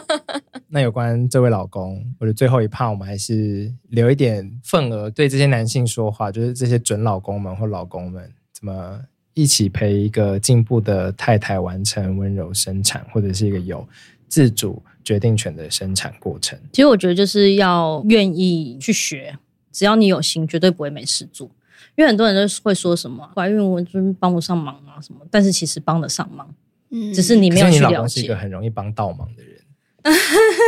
[0.68, 9.00] 那有关这位老公，或者最后一趴，我们还是留一点份额，对这些男性说话，就是这些准老公们或老公们，怎么
[9.34, 13.86] 一起陪一个进步的太太完成温柔生产，或者是一个有
[14.28, 16.58] 自主决定权的生产过程。
[16.72, 19.36] 其实我觉得就是要愿意去学，
[19.72, 21.48] 只要你有心，绝对不会没事做。
[21.96, 26.52] 因为很多人都会说什么怀孕我就是帮不上忙啊什么，但是其实帮得上忙，
[26.90, 27.86] 嗯，只是你没有去了解。
[27.88, 29.54] 你老公是一个很容易帮倒忙的人。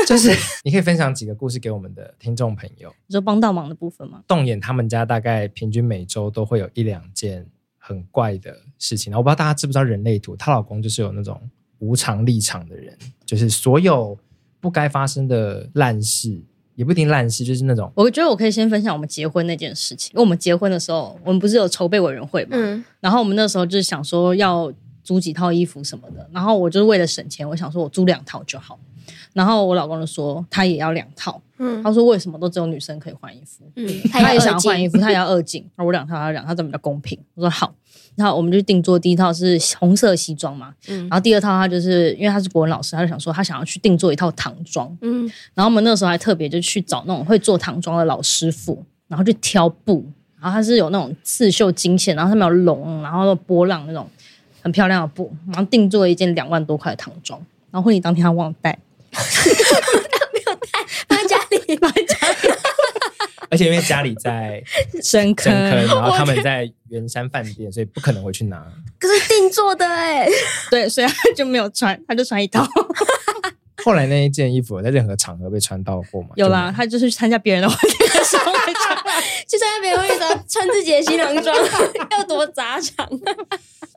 [0.06, 0.30] 就是
[0.64, 2.90] 你可以分享几个故事给我们的听众朋友。
[3.06, 4.22] 你说帮倒忙的部分吗？
[4.26, 7.46] 动眼他们家大概平均每周都会有一两件
[7.76, 9.12] 很怪的事情。
[9.14, 11.38] 我不知道大家知不知道人类图，她老公就是有那种
[11.80, 12.96] 无常立场的人，
[13.26, 14.18] 就是所有
[14.58, 16.40] 不该发生的烂事，
[16.76, 17.90] 也不一定烂事，就是那种。
[17.96, 20.12] 我觉得我可以先分享我们结婚那件事情。
[20.14, 22.50] 因为我们结婚的时候，我们不是有筹备委员会嘛？
[22.52, 22.84] 嗯。
[23.00, 24.72] 然后我们那时候就是想说要
[25.02, 28.78] 租几套衣服什么的，然后我就是为了省钱，我想说我租两套就好。
[29.32, 33.70] 然后我老公就说他也要两套，嗯，他说为什么都只有女生可以换衣服？
[33.76, 37.18] 嗯，他也想要换衣服，他也要二进，那我两套他要两套，怎么比较公平？
[37.34, 37.74] 我说好，
[38.16, 50.04] 然后我们就定做第一套是红色西装嘛，嗯，然后第二套他就是因为他是国文老师，他就想说他想要去定做一套唐装，嗯，然后我们那时候还特别就去找那种会做唐装的老师傅，然后去挑布，
[50.40, 54.08] 然后他是有那种刺绣金线，然后上面有龙，然后波浪那种
[54.62, 57.38] 很漂亮的布，然后定做了一件两万多块的唐装，
[57.70, 58.78] 然后婚礼当天他忘带。
[59.12, 59.22] 他
[60.32, 60.68] 没有带，
[61.08, 62.34] 放在家里， 放在家里。
[63.56, 64.62] 而且因为家里在
[65.02, 68.62] 深坑，深坑，然后他们在圆山饭店，所以不可能回去拿。
[68.98, 70.28] 可是定做的哎，
[70.70, 72.66] 对，所以他就没有穿，他就穿一套。
[73.84, 76.30] 后来那一件衣服在任何场合被穿到过吗？
[76.34, 78.96] 有啦，他就是去参加别人的婚礼的时候会穿，
[79.46, 81.56] 去参加别人婚礼的时候穿自己的新郎装，
[82.10, 83.08] 要多杂长。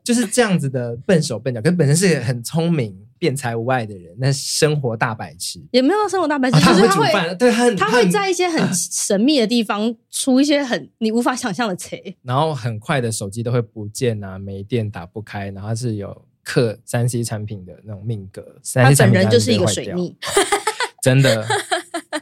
[0.09, 2.97] 就是这样子的笨手笨脚，可是本身是很聪明。
[3.19, 5.61] 辩才无碍的人，那生活大白痴。
[5.71, 18.41] 也没有生活大白痴，他会对，他很他会在一些很神秘的地方出一些很你无法想象的词，然后很快的手机都会不见啊，没电打不开，然后他是有刻三 C 产品的那种命格，
[18.73, 20.15] 他本人就是一个水逆，
[21.03, 21.45] 真的，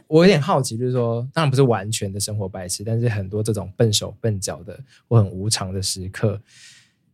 [0.08, 4.76] 我有点好奇，就是说，当然不是完全的生活白痴，但是很多这种笨手笨脚的
[5.06, 6.40] 或很无常的时刻，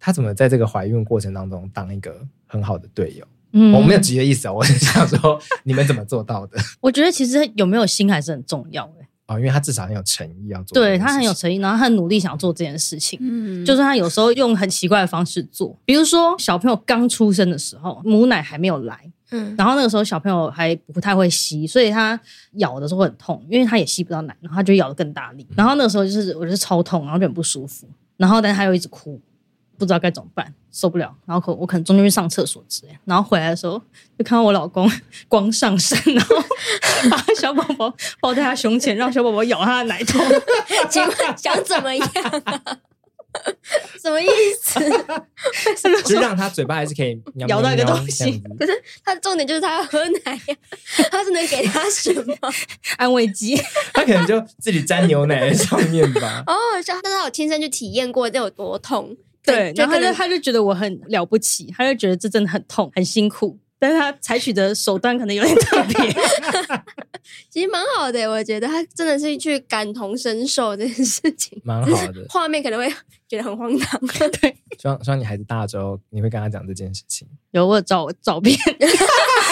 [0.05, 2.15] 他怎么在这个怀孕过程当中当一个
[2.47, 3.25] 很好的队友？
[3.53, 6.59] 嗯，我没有急的意思啊，我是想说你们怎么做到的？
[6.83, 8.93] 我觉得其实有没有心还是很重要的
[9.29, 13.19] 哦，因为他至少很有诚意要做，对他很有诚意，然后他很努力想做这件事情。
[13.23, 22.21] 嗯，就是他有时候用很奇怪的方式做，比如说小朋友刚出生的时候，母奶还没有来，嗯，然后那个时候小朋友还不太会吸，所以他
[22.57, 27.89] 咬的时候会很痛，因为他也吸不到奶，然后他就咬得更大力，然后那个时候就是我就是超痛，然后就很不舒服，
[28.19, 29.19] 然后但是他又一直哭。
[29.79, 33.81] 不知道该怎么办，受不了，然后可我可能中间去上厕所之类，然后回来的时候
[34.19, 34.91] 就看到我老公
[35.29, 36.37] 光上身，然后
[37.11, 40.19] 把小宝宝 抱在他胸前，让小宝宝咬他的奶头，
[40.89, 42.09] 请问想怎么样
[42.45, 42.79] 啊？
[44.01, 44.29] 什么意
[44.63, 44.79] 思？
[46.05, 48.73] 就让他嘴巴还是可以咬到一个东西，可是
[49.05, 50.57] 他的重点就是他要喝奶呀，
[51.11, 52.33] 他是能给他什么
[52.97, 53.61] 安慰剂？
[53.93, 56.45] 他可能就自己沾牛奶在上面吧。
[56.47, 56.55] 哦，
[56.87, 59.17] 但是他有亲身去体验过这有多痛。
[59.45, 66.13] 对，然后他就他就觉得我很了不起，他就觉得这真的很痛很辛苦，但是他采取的手段可能有点特别，
[67.51, 72.25] 其实蛮好的，我觉得他真的是去感同身受这件事情，蛮好的。
[72.29, 72.89] 画面可能会
[73.29, 74.01] 觉得很荒唐，
[74.41, 74.57] 对。
[74.79, 77.29] 希望希望你孩子大之后，你会跟他讲这件事情。
[77.53, 78.57] 有我照照片。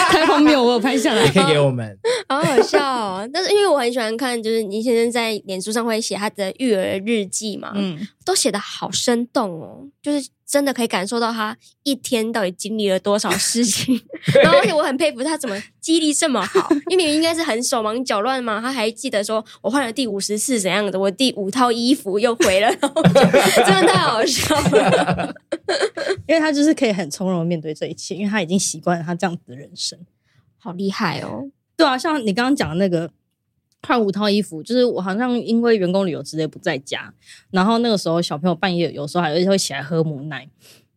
[0.09, 1.97] 太荒谬，我有拍下来，你可以给我们，
[2.27, 3.29] 好好笑哦。
[3.33, 13.99] 但是因为我很喜欢看，就是倪先生在脸书上会写他的育儿日记嘛，嗯，都写的好生动哦，就是真的可以感受到他一天到底经历了多少事情。
[14.43, 23.01] 然后而且我很佩服他怎么记忆力这么好，因为明明应该是很手忙脚乱嘛，他还记得说我换了第五十次怎样的，我第五套衣服又回了，然后
[23.65, 25.33] 真的太好笑了。
[26.29, 29.97] 因为他就是可以很从容的面对这一切，因为他已经习惯了他这样子的人生，
[30.59, 31.49] 好厉害哦！
[31.75, 33.09] 对啊，像你刚刚讲的那个
[33.85, 37.13] 换五套衣服，就是我好像因为员工旅游直接不在家，
[37.51, 40.47] 然后那个时候小朋友半夜有时候还会起来喝母奶，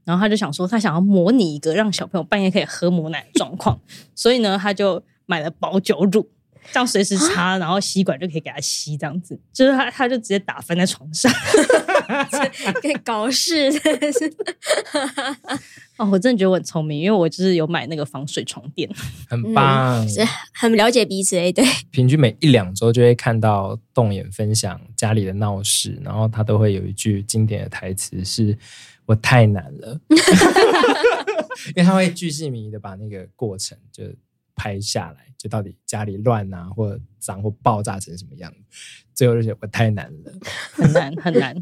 [0.05, 3.79] 然后他就想说他想要模拟一个让小朋友半夜可以喝母奶的状况，
[4.15, 6.29] 所以呢，他就买了保酒乳。
[6.73, 11.33] 这样随时插，然后吸管就可以给他吸，这样子就是他，他就直接打翻在床上，
[12.83, 14.33] 可以搞事，真的是。
[15.97, 18.87] 哦，我真的觉得我很聪明，因为我就是有买那个防水床垫，
[19.29, 20.21] 很棒，嗯、是
[20.53, 21.51] 很了解彼此诶。
[21.51, 28.57] 对，平均每一两周就会看到动眼分享家里的闹事，然后他都会有一句经典的台词是
[29.07, 29.99] ：“我太难了。”
[31.75, 34.05] 因为他会巨细靡遗的把那个过程就。
[34.57, 38.59] 拍下来，就到底家里乱啊，或者脏或爆炸成什么样子？
[39.15, 40.33] 最后就觉得我太难了，
[40.73, 41.55] 很难很难。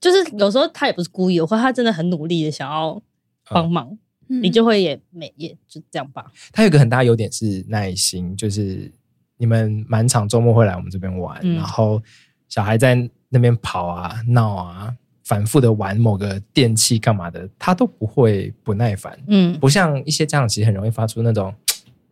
[0.00, 3.02] 就是有时候他也不是故意的，或他真的很努力的想要
[3.50, 3.98] 帮忙，
[4.28, 6.30] 嗯你就会也没也就这样吧。
[6.52, 8.92] 他有一个很大优点是耐心，就是
[9.38, 12.00] 你们满场周末会来我们这边玩，嗯然后
[12.48, 19.18] 小孩在那边跑啊闹啊，反复的玩某个电器干嘛的，他都不会不耐烦。
[19.26, 21.52] 嗯，不像一些家长其实很容易发出那种，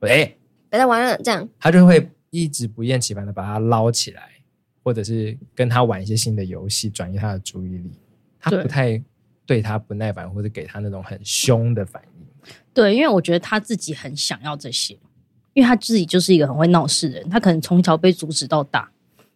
[0.01, 0.25] 哎，
[0.69, 4.31] 别再玩了，这样他就会一直不厌其烦的把他捞起来，
[4.83, 7.91] 或者是跟他玩一些新的游戏，转移他的注意力。
[8.39, 9.03] 他不太
[9.45, 12.53] 对他不耐烦，或者给他那种很凶的反应。
[12.73, 14.95] 对，因为我觉得他自己很想要这些，
[15.55, 18.89] 因为他自己就是一个很会闹事的人，他可能从小被阻止到大，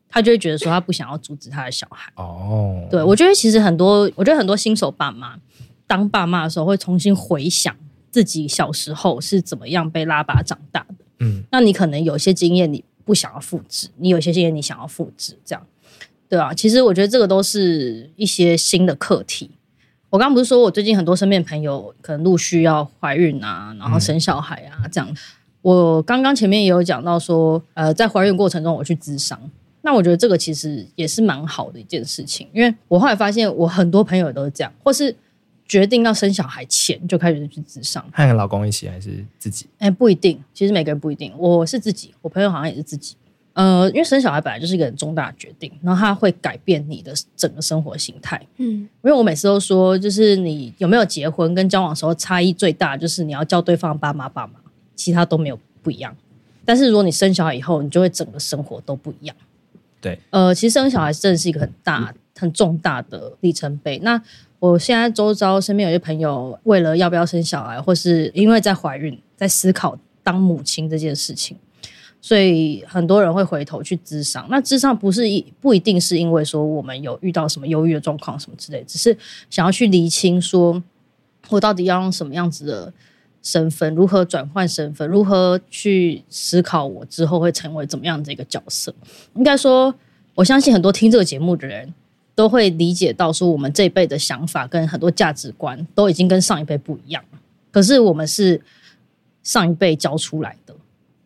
[0.09, 2.13] 他就会觉得说他不想要阻止他的小孩。
[2.17, 5.37] 哦，对，我觉得其实很多，我觉得很多新手爸妈
[5.89, 7.75] 当爸妈的时候会重新回想
[8.11, 11.05] 自己小时候是怎么样被拉拔长大的。
[11.21, 15.67] 嗯，那你可能有些经验你不想要复制，你有些经验你想要复制，这样
[16.29, 16.55] 对啊。
[16.55, 19.51] 其实我觉得这个都是一些新的课题。
[20.09, 25.17] 我刚刚不是说我最近很多身边朋友可能陆续要怀孕啊，然后生小孩啊，这样。
[25.63, 29.39] 我刚刚前面也有讲到说，呃，在怀孕过程中我去咨商，
[29.83, 35.15] 那我觉得这个其实也是蛮好的一件事情，因为我后来发现我很多朋友都是这样，或是
[35.71, 38.05] 决定要生小孩前就开始去自商。
[38.12, 39.66] 和老公一起还是自己？
[39.79, 41.33] 哎，不一定，其实每个人不一定。
[41.39, 43.14] 我是自己，我朋友好像也是自己。
[43.53, 48.45] 呃，因为生小孩本来就是一个很重大的决定，然后它会改变你的整个生活形态。
[48.57, 54.55] 嗯，因为我每次都说，就是你有没有结婚跟交往的时候差异最大，就是你要叫对方爸妈爸妈，
[54.97, 56.16] 其他都没有不一样。
[56.64, 59.37] 但是如果你生小孩以后，你就会整个生活都不一样。
[60.01, 64.01] 对，呃，其实生小孩真的是一个很大、很重大的里程碑。
[64.01, 64.21] 那
[64.61, 71.57] 我现在周遭身边有些朋友，为了要不要生小孩，或是因为在怀孕，在思考当母亲这件事情，
[72.21, 74.47] 所以很多人会回头去咨商。
[74.51, 79.17] 那咨商不是一不一定是因为说我们有遇到什么忧郁的状况什么之类，只是
[79.49, 80.83] 想要去厘清说，
[81.49, 82.93] 我到底要用什么样子的
[83.43, 88.95] 身份，如何转换身份，如何去思考我之后会成为怎么样的一个角色。
[89.37, 89.95] 应该说，
[90.35, 91.95] 我相信很多听这个节目的人
[92.41, 97.38] 都会理解到，说我们这一辈的想法跟很多价值观都已经跟上一辈不一样了。
[97.70, 98.59] 可是我们是
[99.43, 100.74] 上一辈教出来的，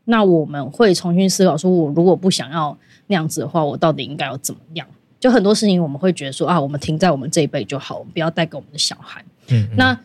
[0.06, 4.84] 那我们会重新思考，说我如果不想要那样子的话，我到底应该要怎么样？
[5.20, 9.24] 就很多事情我们会觉得说啊，我们停在我们这一辈就好，我们不要带给我们的小孩。
[9.50, 9.96] 嗯，嗯那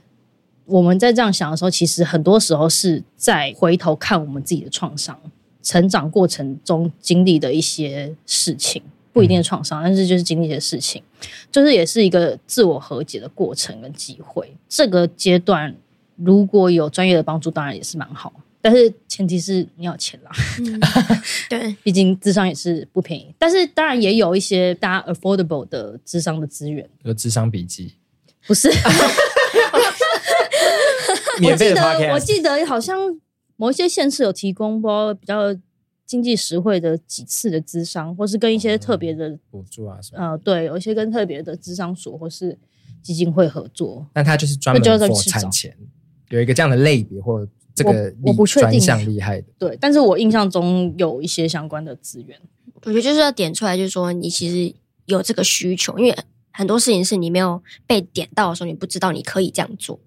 [0.65, 5.19] 我们在这样想的时候，其实很多时候是在回头看我们自己的创伤、
[5.63, 11.01] 成长过程中经历的一些事情，不一定是创伤，但是就是经历一些事情，
[11.51, 14.55] 就是也是一个自我和解的过程跟机会。
[14.67, 15.75] 这个阶段
[16.15, 18.31] 如果有专业的帮助，当然也是蛮好，
[18.61, 20.31] 但是前提是你要钱啦。
[20.59, 20.79] 嗯
[21.49, 27.93] 对，毕竟智商也是不便宜，但是当然也有一些大家 affordable 的智商的资源，有智商笔记，
[28.47, 28.69] 不是。
[31.39, 32.99] 免费的我记得我记得好像
[33.55, 35.55] 某一些县市有提供，包比较
[36.09, 40.19] 经济实惠的几次的咨商，或是跟一些特别的、补助啊什么。
[40.19, 42.57] 呃，对，有一些跟特别的咨商所或是
[43.03, 44.03] 基金会合作。
[44.11, 45.77] 但他就是专门那就是去找产前，
[46.29, 49.47] 有一个这样的类别或这个我我不确定专项厉害的。
[49.59, 52.35] 对，但是我印象中有一些相关的资源。
[52.85, 54.73] 我觉得就是要点出来，就是说你其实
[55.05, 56.17] 有这个需求，因为
[56.51, 59.99] 很多事情是你没有被点到的时候，你不知道你可以这样做。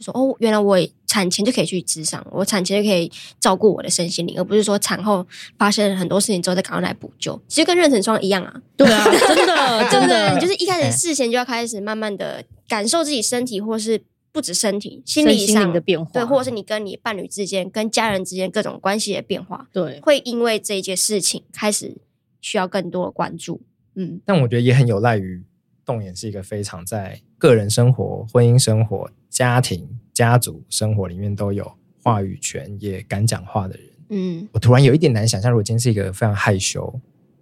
[0.00, 5.26] 就说哦，原来我产前就可以去咨商，我产前就可以照顾我的身心灵，而不是说产后
[5.58, 7.38] 发生很多事情之后再赶快来补救。
[7.46, 9.88] 其实跟妊娠霜一样啊，对啊，真的？
[9.92, 21.98] 真的，就是一开始事前就要开始慢慢的感受自己身体，或是不止身体，心理上灵的变化，对，或者是你跟你伴侣之间、跟家人之间各种关系的变化，对，会因为这一件事情开始
[22.40, 23.60] 需要更多的关注。
[23.96, 25.42] 嗯，但我觉得也很有赖于
[25.84, 31.72] 动眼是一个非常在个人生活、婚姻生活、家庭、家族生活里面都有
[32.02, 33.86] 话语权，也敢讲话的人。
[34.10, 36.92] 嗯，我突然有一点难想象，如果今天是一个非常害羞，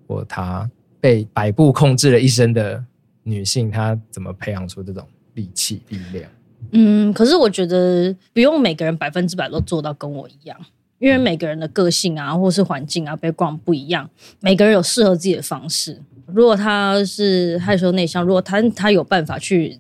[0.07, 0.71] 或她
[1.01, 2.83] 被摆布控制了一生的
[3.25, 6.31] 女性，她怎么培养出这种力气、力量？
[6.71, 10.57] 嗯，可是我觉得不用每个人百分之百都做到跟我一样，
[11.01, 16.03] 因为每个人的个性啊，或是环境啊，background 不一样，每个人有适合自己的方式。
[16.35, 19.79] 如果他是害羞内向，如果他他有办法去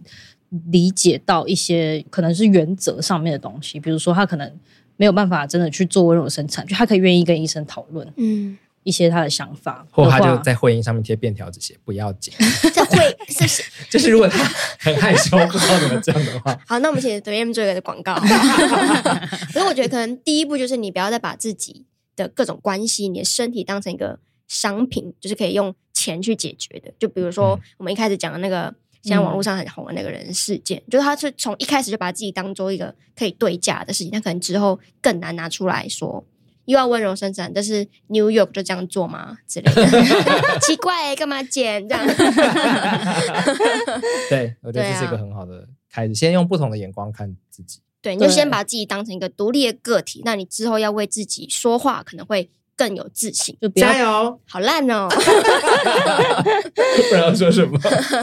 [0.70, 4.58] 理解到一些可能是原则上面的东西，比如说他可能
[4.96, 12.32] 没有办法真的去做温柔生产，就他可以愿意跟医生讨论嗯，一些他的想法，或他就在会议上面贴便条这些不要紧。
[12.72, 14.42] 这会是是 就是如果他
[14.78, 16.78] 很害羞，不知道怎么这样的话， 好。
[16.78, 19.14] 那我们请对 M 做一个广告好 不好。
[19.52, 21.84] 可是我觉得可能第一步就是你不要再把自己
[22.16, 24.18] 的各种关系、你的身体当成一个
[24.48, 26.92] 商品，就是可以用钱去解决的。
[26.98, 28.72] 就比如说我们一开始讲的那个
[29.02, 36.24] 现在网络上很红的那个人事件，就是他是从一开始就把自己当做一个可以对价的事情，他可能之后更难拿出来说。
[36.66, 39.38] 又要温柔生产，但是 New York 就这样做吗？
[39.46, 39.90] 之类的，
[40.60, 42.06] 奇怪、欸，干嘛剪这样？
[44.28, 47.80] 对，我觉得这是一个很好的开始，先用不同的眼光看自己。
[48.02, 53.54] 对，你就先把自己当成一个独立的个体，那你之后要为自己说话，可能会更有自信。
[53.60, 54.40] 就加油！
[54.48, 55.10] 好烂哦、喔，
[56.72, 57.78] 不知道说什么。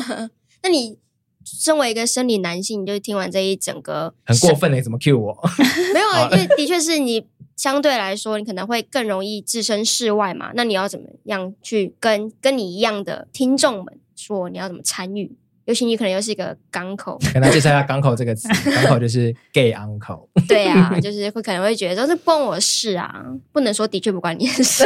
[0.64, 0.97] 那你
[1.43, 5.38] 身为一个生理男性，你就听完这一整个很过分欸，怎么 cue 我？
[5.93, 7.28] 没有，因为的确是你。
[7.56, 10.51] 相对来说，你可能会更容易置身事外嘛。
[10.56, 14.49] 那你要怎么样去跟跟你一样的听众们说？
[14.49, 15.38] 你要怎么参与？
[15.66, 18.47] 尤其你可能又是一个港口，跟他介绍一下“港口”这个词。
[18.72, 20.28] 港口就是 gay uncle。
[20.47, 24.86] 对啊，就是会可能会觉得说这关我事啊，不能说的确不关你的事。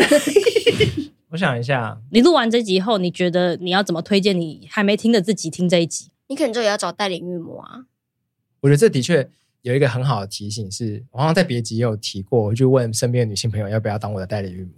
[1.30, 6.09] 我想一下，你录完这集以后，你觉得你要怎么推荐你还没听的自己听这一集？
[6.27, 7.86] 你可能就也要找代理孕母啊。
[8.61, 9.30] 我觉得这的确。
[9.61, 14.71] 有一个很好的提醒是，我好像在别集也有提过，我就问身边的女性朋友要不要当我的代理孕母，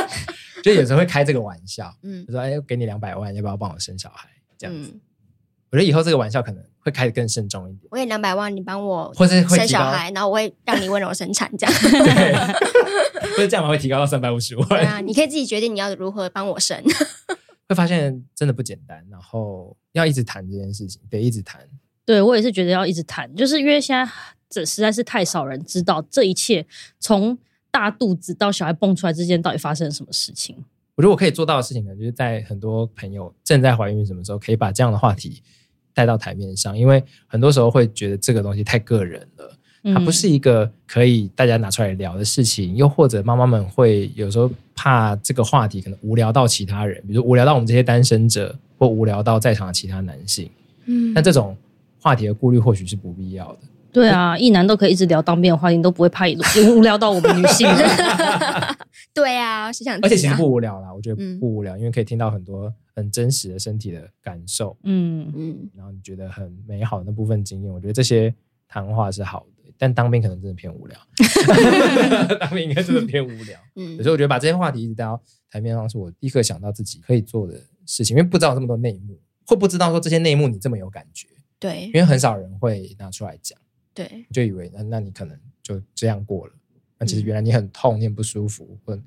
[0.64, 4.26] 就有时候会开这个玩笑，嗯，就说哎，给你两百万，要不要帮我生小孩？
[4.56, 5.00] 这样子，嗯、
[5.70, 7.88] 我觉得以后这个玩笑可能会开得更慎重一点。
[7.90, 12.34] 我给你两百万，你帮我或者生小孩，然后我会让你温柔生产，这样，对，
[13.34, 14.68] 或者这样会提高到三百五十万。
[14.68, 16.80] 对啊，你可以自己决定你要如何帮我生。
[17.68, 21.60] 会发现真的不简单，然后要一直谈这件事情，得一直谈。
[22.04, 24.12] 对，我也是觉得要一直谈，就是因为现在
[24.48, 26.64] 这实在是太少人知道这一切，
[27.00, 27.36] 从
[27.72, 30.64] 大肚子到小孩蹦出来之间到底发生了什么事情。
[30.96, 35.42] 我觉得我可以做到的事情呢，就是在很多朋友正在怀孕什么时候，可以把这样的话题
[35.94, 50.50] 带到台面上，因为很多时候会觉得这个东西太个人了，它不是一个可以大家拿出来聊的事情，嗯、又或者妈妈们会有时候怕这个话题可能无聊到其他人，比如无聊到我们这些单身者，或无聊到在场的其他男性。
[50.86, 51.56] 嗯，那这种。
[51.98, 53.58] 话题的顾虑或许是不必要的。
[53.90, 56.26] 对啊，一男都可以一直聊当面的话题，你都不会怕
[56.76, 57.66] 无聊到我们女性。
[59.16, 64.76] 对啊，是想，而且其实不无聊啦，我觉得不无聊，嗯、因为可以听到很多很真实的身体的感受。
[64.84, 65.32] 嗯。
[65.34, 68.32] 嗯，然后你觉得很美好的那部分经验，我觉得这些
[68.68, 69.72] 谈话是好的。
[69.78, 70.98] 但当兵可能真的偏无聊，
[72.40, 73.60] 当兵应该真的偏无聊。
[73.74, 81.28] 嗯，所以我觉得把这些话题一直带到台面上，是我立刻想到自己可以做的事情，因为不知道这么多内幕，会不知道说这些内幕你这么有感觉。
[81.58, 83.58] 对，因为很少人会拿出来讲，
[83.92, 86.54] 对，就以为那那你可能就这样过了，
[86.98, 88.98] 那其实原来你很痛，你很不舒服，或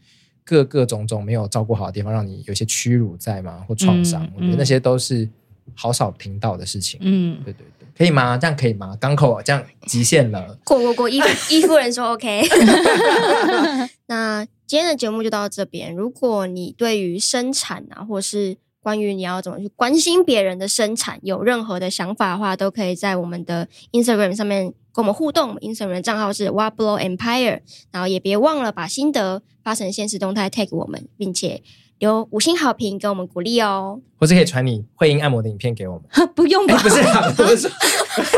[0.43, 3.63] 各各种种没有照顾好的地方，让你有些屈辱在嘛？
[3.67, 5.27] 或创伤，嗯、我觉得那些都是
[5.75, 6.99] 好少听到的事情。
[7.03, 8.37] 嗯，对对对，可以吗？
[8.37, 8.97] 这样可以吗？
[8.99, 11.19] 港口这样极限了， 过过过，依
[11.49, 12.41] 依夫人说 OK。
[14.07, 15.95] 那今天的节目就到这边。
[15.95, 25.55] 如果你对于生产啊，或是关于你要怎么去关心别人的生产，有任何的想法的话，都可以在我们的 Instagram 上面跟我们互动。
[25.57, 27.61] Instagram 账号是 WABLOWEMPIRE，
[27.91, 31.61] 然后也别忘了把心得发成现实动态 tag 我们，并且。
[31.99, 36.03] 有五星好评给我们鼓励哦，或是可以传你会阴按摩的影片给我们。
[36.33, 36.77] 不用吧？
[36.77, 37.69] 欸、 不是、啊， 不是。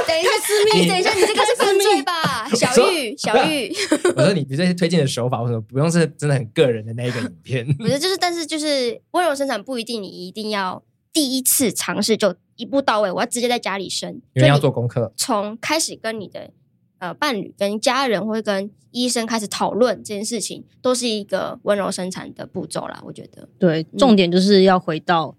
[0.07, 2.49] 等一下私密，等一下，你这个是犯罪吧？
[2.49, 3.71] 小玉，小玉。
[4.15, 7.65] 我说你，你这些推荐的手法，为什么不用是真的很个人的那一个影片？
[7.75, 10.81] 不是，就是，但是就是温柔生产不一定你一定要
[11.13, 16.49] 第一次尝试就一步到位，我要直接在家里生，因为要做功课，从开始跟你的。
[17.01, 23.01] 呃，伴侣跟家人会跟医生开始讨论这件事情，都是一个温柔生产的步骤啦。
[23.03, 25.35] 我觉得，对，重点就是要回到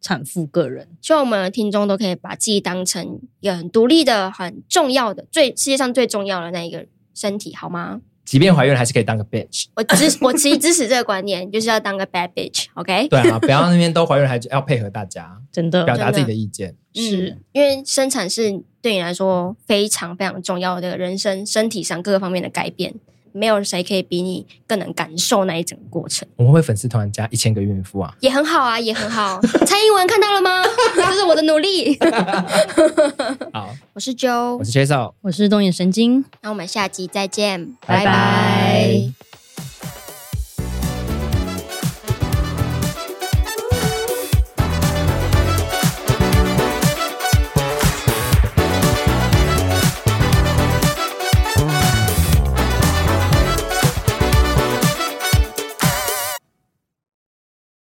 [0.00, 0.88] 产妇个人。
[1.00, 6.84] 希望我们的听众都可以把自己当成一个很独立的、很重要的、最世界上最重要的那一个
[7.14, 8.00] 身体，好吗？
[8.24, 9.66] 即便怀孕了，还是可以当个 bitch。
[9.76, 12.66] 我支 我其实支持这个观念，就是要当个 bad bitch。
[12.74, 13.08] OK？
[13.08, 16.74] 对啊，不要那边都怀孕，还要配合大家，真的表达自己的意见。
[16.94, 22.94] 是、嗯、因为生产是对你来说非常非常重要的人生身体上各个方面的改变。
[23.36, 26.26] 没有谁可以比你更能感受那一整个过程。
[26.36, 29.40] 我们会粉丝团加一千个孕妇啊，也很好啊，也很好。
[29.66, 30.62] 蔡英文看到了吗？
[30.94, 31.98] 这是我的努力。
[33.52, 36.24] 好，我是 Joe，我是 Chasel，我是动眼神经。
[36.42, 39.23] 那我们下集再见，拜拜。